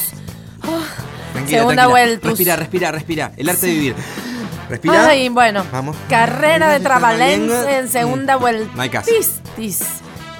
[1.32, 1.86] Tranquila, Segunda tranquila.
[1.88, 2.28] vuelta.
[2.28, 3.32] Respira, respira, respira.
[3.36, 3.94] El arte de vivir.
[4.68, 5.08] Respira.
[5.08, 5.64] Ay, bueno.
[5.72, 5.96] Vamos.
[6.08, 7.78] Carrera de trabalens trabalengua.
[7.78, 8.70] en segunda vuelta.
[8.74, 9.10] No hay caso.
[9.10, 9.80] Tis, tis.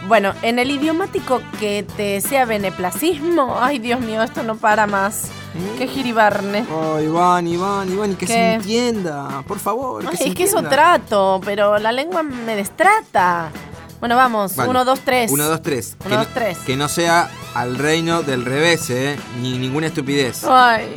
[0.09, 5.25] Bueno, en el idiomático que te sea beneplacismo, ay Dios mío, esto no para más.
[5.55, 5.79] ¿Mm?
[5.79, 6.65] Qué giribarne.
[6.73, 8.33] Oh, Iván, Iván, Iván, y que ¿Qué?
[8.33, 9.43] se entienda.
[9.49, 10.03] Por favor.
[10.03, 13.51] Que Ay, se es que eso trato, pero la lengua me destrata.
[13.99, 14.55] Bueno, vamos.
[14.55, 14.71] Vale.
[14.71, 15.31] Uno, dos, tres.
[15.33, 15.97] Uno, dos, tres.
[16.05, 16.59] Uno, que, dos, no, tres.
[16.59, 19.19] que no sea al reino del revés, ¿eh?
[19.41, 20.45] Ni ninguna estupidez.
[20.45, 20.95] Ay,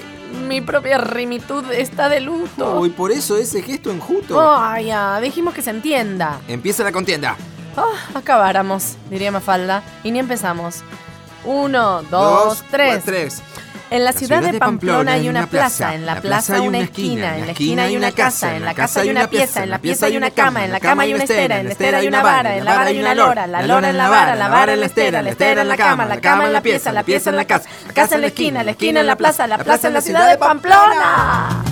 [0.48, 2.80] mi propia rimitud está de luto.
[2.80, 4.40] Uy, por eso ese gesto enjuto.
[4.40, 6.40] Ay, ya, dijimos que se entienda.
[6.48, 7.36] Empieza la contienda.
[7.78, 9.84] Ah, acabáramos, diría Mafalda.
[10.04, 10.84] Y ni empezamos.
[11.46, 13.04] Uno, dos, tres.
[13.04, 13.42] tres.
[13.92, 17.52] En la ciudad de Pamplona hay una plaza, en la plaza una esquina, en la
[17.54, 20.30] esquina hay una casa, en la casa hay una pieza, en la pieza hay una
[20.30, 22.76] cama, en la cama hay una estera, en la estera hay una vara, en la
[22.76, 25.32] vara hay una lora, la lora en la vara, la vara en la estera, la
[25.32, 27.94] estera en la cama, la cama en la pieza, la pieza en la casa, la
[27.94, 30.38] casa en la esquina, la esquina en la plaza, la plaza en la ciudad de
[30.38, 31.69] Pamplona.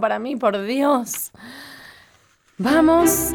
[0.00, 1.30] Para mí, por Dios.
[2.58, 3.32] Vamos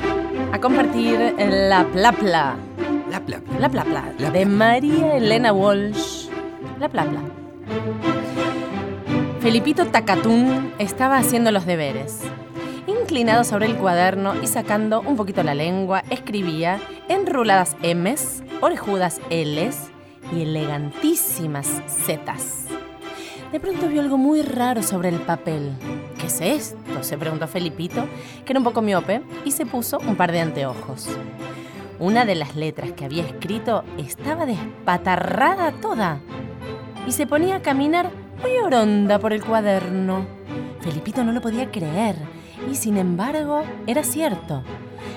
[0.51, 2.55] a compartir la plapla.
[3.09, 3.59] La plapla.
[3.59, 4.31] La plapla.
[4.31, 6.27] de María Elena Walsh.
[6.79, 7.21] La plapla.
[9.41, 12.19] Felipito Tacatún estaba haciendo los deberes.
[12.87, 19.91] Inclinado sobre el cuaderno y sacando un poquito la lengua, escribía enruladas M's, orejudas L's
[20.31, 22.67] y elegantísimas Z's.
[23.51, 25.73] De pronto vio algo muy raro sobre el papel.
[26.37, 27.03] ¿Qué es esto?
[27.03, 28.05] se preguntó Felipito,
[28.45, 31.09] que era un poco miope, y se puso un par de anteojos.
[31.99, 36.19] Una de las letras que había escrito estaba despatarrada toda
[37.05, 38.11] y se ponía a caminar
[38.41, 40.25] muy oronda por el cuaderno.
[40.79, 42.15] Felipito no lo podía creer
[42.71, 44.63] y sin embargo era cierto.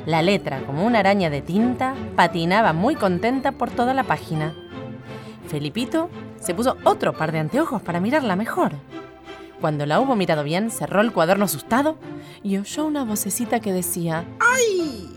[0.07, 4.55] La letra, como una araña de tinta, patinaba muy contenta por toda la página.
[5.47, 6.11] Felipito
[6.41, 8.73] se puso otro par de anteojos para mirarla mejor.
[9.65, 11.97] Cuando la hubo mirado bien, cerró el cuaderno asustado
[12.43, 15.17] y oyó una vocecita que decía ¡Ay!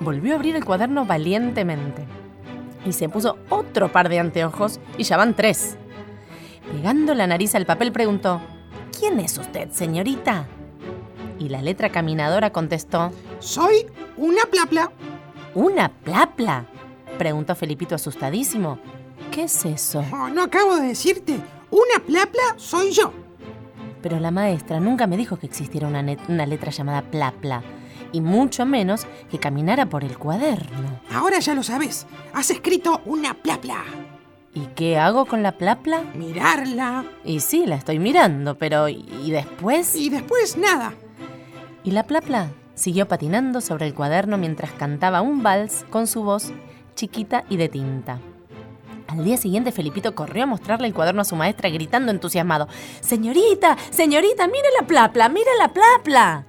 [0.00, 2.04] Volvió a abrir el cuaderno valientemente
[2.84, 5.76] y se puso otro par de anteojos y ya van tres.
[6.72, 8.40] Pegando la nariz al papel preguntó
[8.98, 10.48] ¿Quién es usted, señorita?
[11.38, 14.90] Y la letra caminadora contestó Soy una plapla.
[15.54, 16.66] ¿Una plapla?
[17.16, 18.80] Preguntó Felipito asustadísimo.
[19.30, 20.04] ¿Qué es eso?
[20.12, 21.38] Oh, no acabo de decirte.
[21.70, 23.27] Una plapla soy yo.
[24.02, 26.02] Pero la maestra nunca me dijo que existiera una,
[26.46, 27.62] letra llamada plapla.
[28.12, 31.00] Y mucho menos que caminara por el cuaderno.
[31.12, 32.06] Ahora ya lo sabes.
[32.32, 33.84] Has escrito una plapla.
[34.54, 36.02] ¿Y qué hago con la plapla?
[36.14, 37.04] Mirarla.
[37.24, 39.94] Y sí, la estoy mirando, pero ¿y después?
[39.94, 40.94] Y después nada.
[41.84, 46.52] Y la plapla siguió patinando sobre el cuaderno mientras cantaba un vals con su voz
[46.94, 48.20] chiquita y de tinta.
[49.08, 52.68] Al día siguiente, Felipito corrió a mostrarle el cuaderno a su maestra gritando entusiasmado:
[53.00, 53.76] ¡Señorita!
[53.90, 54.46] ¡Señorita!
[54.46, 55.30] ¡Mire la plapla!
[55.30, 56.44] ¡Mire la plapla!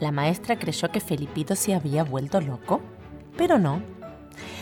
[0.00, 2.80] La maestra creyó que Felipito se había vuelto loco,
[3.36, 3.82] pero no.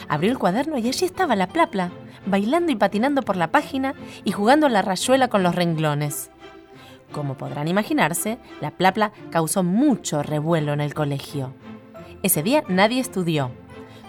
[0.08, 1.92] Abrió el cuaderno y allí estaba la plapla,
[2.26, 3.94] bailando y patinando por la página
[4.24, 6.30] y jugando a la rayuela con los renglones.
[7.12, 11.54] Como podrán imaginarse, la plapla causó mucho revuelo en el colegio.
[12.24, 13.52] Ese día nadie estudió.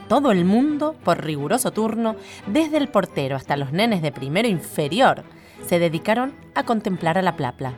[0.07, 5.23] Todo el mundo, por riguroso turno, desde el portero hasta los nenes de primero inferior,
[5.65, 7.73] se dedicaron a contemplar a la plapla.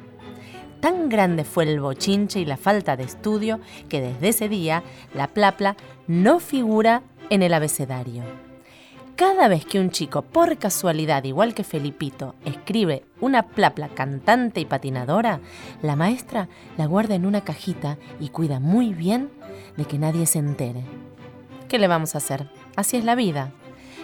[0.82, 3.60] Tan grande fue el bochinche y la falta de estudio
[3.90, 8.24] que desde ese día la plapla no figura en el abecedario.
[9.16, 14.66] Cada vez que un chico, por casualidad, igual que Felipito, escribe una plapla cantante y
[14.66, 15.40] patinadora,
[15.82, 19.32] la maestra la guarda en una cajita y cuida muy bien
[19.76, 20.84] de que nadie se entere.
[21.68, 22.50] ¿Qué le vamos a hacer?
[22.76, 23.52] Así es la vida.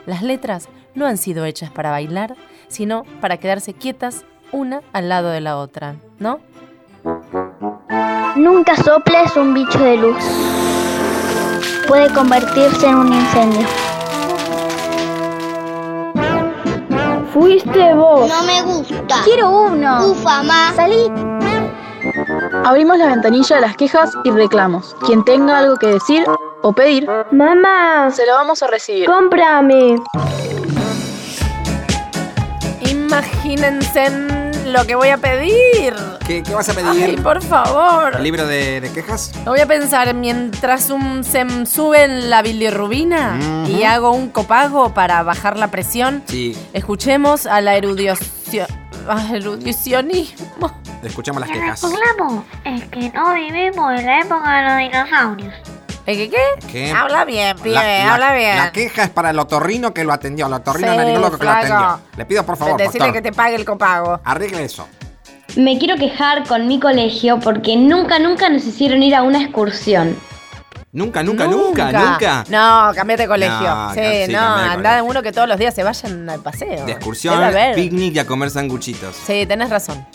[0.06, 2.36] Las letras no han sido hechas para bailar,
[2.68, 6.40] sino para quedarse quietas una al lado de la otra, ¿no?
[8.36, 10.24] Nunca soples un bicho de luz.
[11.88, 13.68] Puede convertirse en un incendio.
[17.34, 18.30] Fuiste vos.
[18.30, 19.22] No me gusta.
[19.24, 20.08] Quiero uno.
[20.08, 20.74] Ufa, ma.
[20.76, 21.12] Salí.
[22.66, 24.96] Abrimos la ventanilla de las quejas y reclamos.
[25.06, 26.26] Quien tenga algo que decir
[26.64, 29.06] o pedir, Mamá, se lo vamos a recibir.
[29.06, 29.96] cómprame.
[32.90, 34.10] Imagínense
[34.68, 35.94] lo que voy a pedir.
[36.26, 37.04] ¿Qué, qué vas a pedir?
[37.04, 38.16] Ay, por favor.
[38.16, 39.32] ¿El libro de, de quejas?
[39.46, 43.38] Lo voy a pensar mientras un, se sube en la bilirrubina
[43.68, 46.24] y hago un copago para bajar la presión.
[46.28, 48.68] Sí, Escuchemos a la erudición.
[49.34, 50.72] erudicionismo.
[51.04, 51.84] escuchamos las quejas.
[52.64, 55.54] es que no vivimos en la época de los dinosaurios.
[56.06, 56.68] ¿Eh, ¿Qué qué?
[56.72, 56.92] ¿Qué?
[56.92, 58.58] Habla bien, pibe, La- la- habla bien.
[58.58, 61.52] La queja es para el otorrino que lo atendió, el otorrino Sí, laringólogo que lo
[61.52, 62.00] atendió.
[62.18, 64.20] Le pido por favor, Decirle doctor, que te pague el copago.
[64.26, 64.88] arregle eso.
[65.56, 70.18] Me quiero quejar con mi colegio porque nunca, nunca nos hicieron ir a una excursión.
[70.92, 72.44] Nunca, nunca, nunca, nunca.
[72.50, 73.60] No, cambiate de colegio.
[73.76, 76.30] No, sí, sí, no, cambiá de anda de uno que todos los días se vayan
[76.30, 76.86] al paseo.
[76.86, 77.40] De excursión,
[77.76, 79.16] picnic y a comer sanguchitos.
[79.16, 80.06] Sí, tenés razón.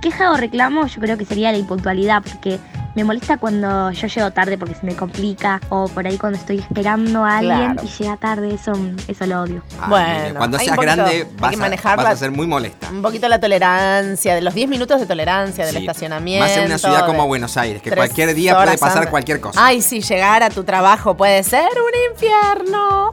[0.00, 2.58] Queja o reclamo yo creo que sería la impuntualidad porque
[2.96, 6.58] me molesta cuando yo llego tarde porque se me complica o por ahí cuando estoy
[6.58, 7.82] esperando a alguien Claro.
[7.84, 8.72] y llega tarde, eso,
[9.06, 9.62] eso lo odio.
[9.80, 12.02] Ah, Bueno, mire, cuando seas poquito- grande vas, que a, manejarla.
[12.04, 12.88] vas a ser muy molesta.
[12.90, 15.80] Un poquito la tolerancia, de los 10 minutos de tolerancia del Sí.
[15.82, 16.46] estacionamiento.
[16.48, 19.10] Más en una ciudad como Buenos Aires, que cualquier día puede pasar antes.
[19.10, 19.64] cualquier cosa.
[19.64, 23.12] Ay, sí, llegar a tu trabajo puede ser un infierno.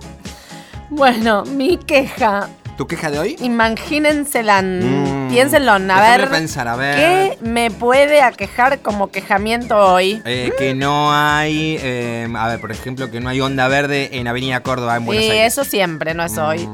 [0.89, 2.47] Bueno, mi queja.
[2.77, 3.35] ¿Tu queja de hoy?
[3.39, 4.61] Imagínensela.
[4.63, 5.77] Mm, Piénsenlo, a
[6.17, 6.29] ver.
[6.29, 6.95] pensar, a ver.
[6.95, 10.21] ¿Qué me puede aquejar como quejamiento hoy?
[10.25, 14.27] Eh, que no hay, eh, a ver, por ejemplo, que no hay onda verde en
[14.27, 15.53] Avenida Córdoba en Buenos Sí, Aires.
[15.53, 16.67] eso siempre, no es hoy.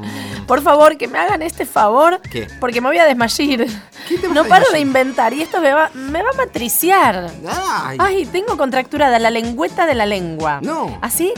[0.46, 2.48] Por favor, que me hagan este favor, ¿Qué?
[2.60, 3.66] porque me voy a desmayar.
[4.32, 4.72] No a paro desmayar?
[4.72, 7.30] de inventar y esto me va, me va a matriciar.
[7.84, 7.98] Ay.
[8.00, 10.60] Ay, tengo contracturada la lengüeta de la lengua.
[10.62, 10.98] No.
[11.02, 11.32] Así,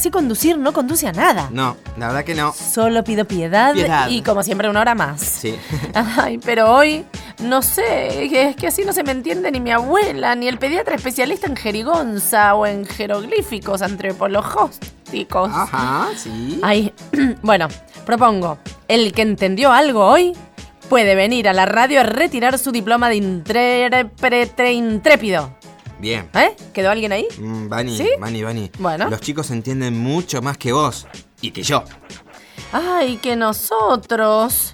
[0.00, 1.50] así conducir no conduce a nada.
[1.52, 2.54] No, la verdad que no.
[2.54, 4.08] Solo pido piedad, Piedad.
[4.08, 5.20] y como siempre una hora más.
[5.20, 5.54] Sí.
[5.94, 7.04] Ay, pero hoy,
[7.42, 10.96] no sé, es que así no se me entiende ni mi abuela, ni el pediatra
[10.96, 15.50] especialista en jerigonza o en jeroglíficos antropologísticos.
[15.52, 16.58] Ajá, sí.
[16.62, 16.94] Ay,
[17.42, 17.68] bueno,
[18.06, 18.56] propongo,
[18.88, 20.32] el que entendió algo hoy
[20.88, 25.59] puede venir a la radio a retirar su diploma de intérprete intrépido.
[26.00, 26.30] Bien.
[26.34, 26.56] ¿Eh?
[26.72, 27.28] ¿Quedó alguien ahí?
[27.38, 28.08] Mm, Vani, ¿Sí?
[28.78, 29.10] Bueno.
[29.10, 31.06] Los chicos entienden mucho más que vos
[31.42, 31.84] y que yo.
[32.72, 34.72] Ay, que nosotros.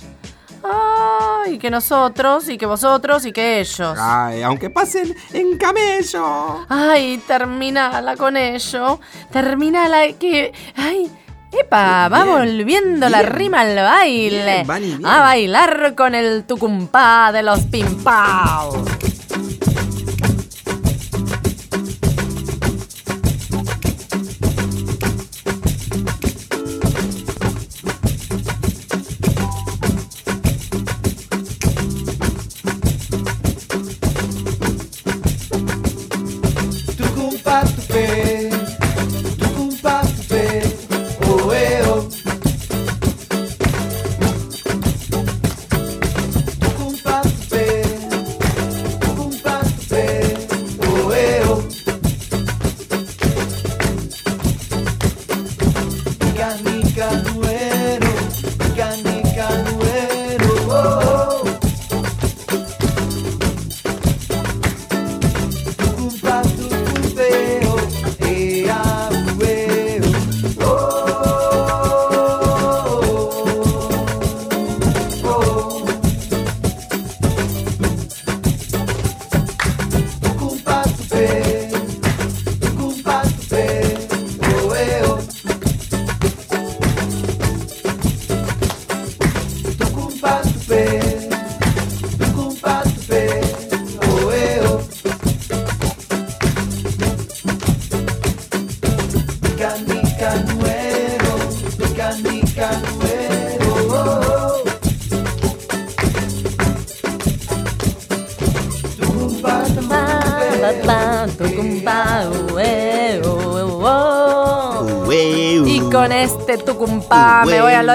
[0.63, 3.97] Ay, que nosotros, y que vosotros, y que ellos.
[4.01, 6.67] Ay, aunque pasen en camello.
[6.69, 9.01] Ay, terminala con ello.
[9.33, 10.53] Terminala que.
[10.77, 11.11] Ay,
[11.53, 14.65] Epa, va volviendo la rima al baile.
[14.65, 15.07] Bien.
[15.07, 18.85] A bailar con el tucumpá de los pimpao.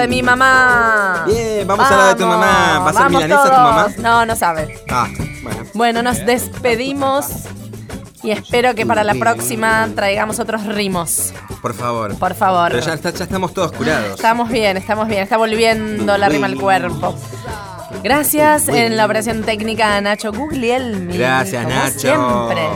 [0.02, 1.24] De mi mamá.
[1.26, 2.78] Bien, vamos a lo de tu mamá.
[2.80, 3.88] ¿Va a ser milanesa tu mamá?
[3.98, 4.78] No, no sabe.
[4.90, 5.08] Ah,
[5.42, 5.62] bueno.
[5.74, 7.26] Bueno, nos despedimos
[8.22, 11.32] y espero que para la próxima traigamos otros rimos.
[11.60, 12.16] Por favor.
[12.18, 12.70] Por favor.
[12.72, 14.16] Pero ya, está- ya estamos todos curados.
[14.16, 15.22] Estamos bien, estamos bien.
[15.22, 17.14] Está volviendo la rima al cuerpo.
[18.02, 21.16] Gracias en la operación técnica a Nacho Guglielmi.
[21.16, 21.98] Gracias, como Nacho.
[22.00, 22.68] Siempre.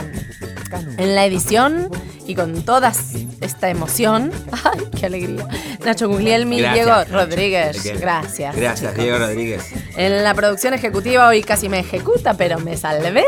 [0.99, 1.91] En la edición
[2.27, 2.93] y con toda
[3.41, 4.33] esta emoción.
[4.65, 5.47] ¡Ay, qué alegría!
[5.85, 7.05] Nacho Guglielmi, Diego.
[7.11, 7.83] Rodríguez.
[8.01, 8.57] Gracias.
[8.57, 9.73] Gracias, Diego Rodríguez.
[9.97, 13.25] En la producción ejecutiva hoy casi me ejecuta, pero me salvé.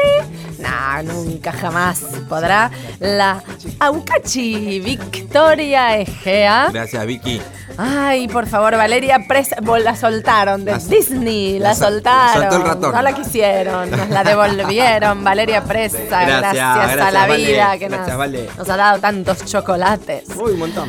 [0.59, 2.71] No, nunca jamás podrá.
[3.01, 3.43] La
[3.81, 6.69] Aucachi Victoria Egea.
[6.73, 7.41] Gracias, Vicky.
[7.79, 9.57] Ay, por favor, Valeria Presa.
[9.63, 12.43] vos La soltaron de Disney, la, la sol- soltaron.
[12.43, 12.93] soltó el ratón.
[12.93, 15.25] No la quisieron, nos la devolvieron.
[15.25, 17.37] Valeria Presa, gracias, Gracias, a la Vale.
[17.47, 18.49] vida que nos, Vale.
[18.59, 20.25] nos ha dado tantos chocolates.
[20.37, 20.89] Uy, un montón.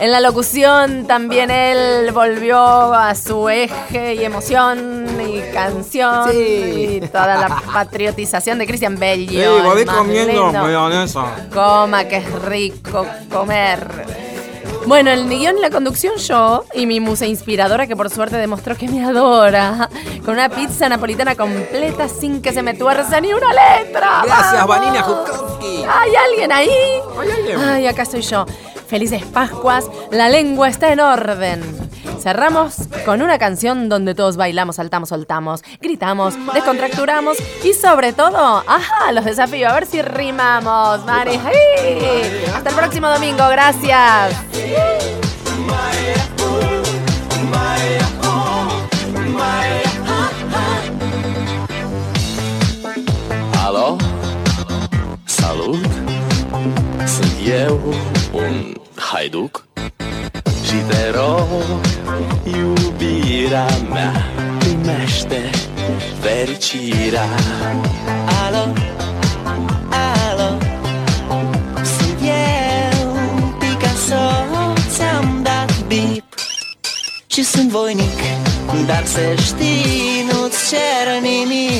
[0.00, 7.36] En la locución también él volvió a su eje y emoción y canción y toda
[7.36, 9.58] la patriotización de Cristian Bello.
[9.58, 11.48] Sí, más comiendo mayonesa.
[11.52, 13.86] Coma, que es rico comer.
[14.86, 18.74] Bueno, el guion y la conducción yo y mi musa inspiradora que por suerte demostró
[18.76, 19.90] que me adora.
[20.24, 24.22] Con una pizza napolitana completa sin que se me tuerza ni una letra.
[24.24, 24.68] Gracias, ¡Vamos!
[24.78, 25.84] Vanina Jutkowski.
[25.84, 26.70] ¿Hay alguien ahí?
[27.20, 27.60] ¿Hay alguien?
[27.60, 28.46] Ay, acá estoy yo.
[28.90, 31.62] Felices Pascuas, la lengua está en orden.
[32.20, 32.74] Cerramos
[33.04, 39.24] con una canción donde todos bailamos, saltamos, soltamos, gritamos, descontracturamos y sobre todo, ajá, los
[39.24, 41.38] desafío, a ver si rimamos, Mari.
[41.44, 42.44] ¡Ay!
[42.52, 44.34] Hasta el próximo domingo, gracias.
[53.62, 53.98] Alo?
[55.26, 55.89] Salut!
[57.40, 57.94] Sunt eu,
[58.32, 59.66] un haiduc.
[60.64, 61.80] Și te rog,
[62.44, 64.12] iubirea mea
[64.58, 65.50] Primește
[66.20, 67.28] fericirea.
[68.44, 68.72] Alo,
[70.28, 70.58] alo
[71.82, 73.16] Sunt eu,
[73.58, 74.44] Picasso
[74.90, 76.24] Ți-am dat bip.
[77.26, 78.18] Și sunt voinic
[78.86, 81.79] Dar să știi, nu-ți cer nimic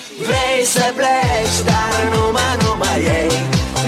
[0.27, 3.31] Vrei să pleci, dar numai, numai ei.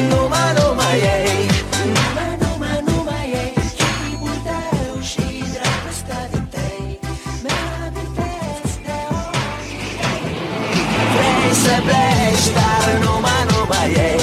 [0.10, 1.40] Numai, numai ei.
[1.96, 3.54] Numai, numai, numai ei.
[3.78, 7.00] Chipul tău și dragostea din tăi
[7.44, 9.96] Mi-l amintesc de ochii
[11.14, 14.23] Vrei să pleci, dar nu numai, numai ei.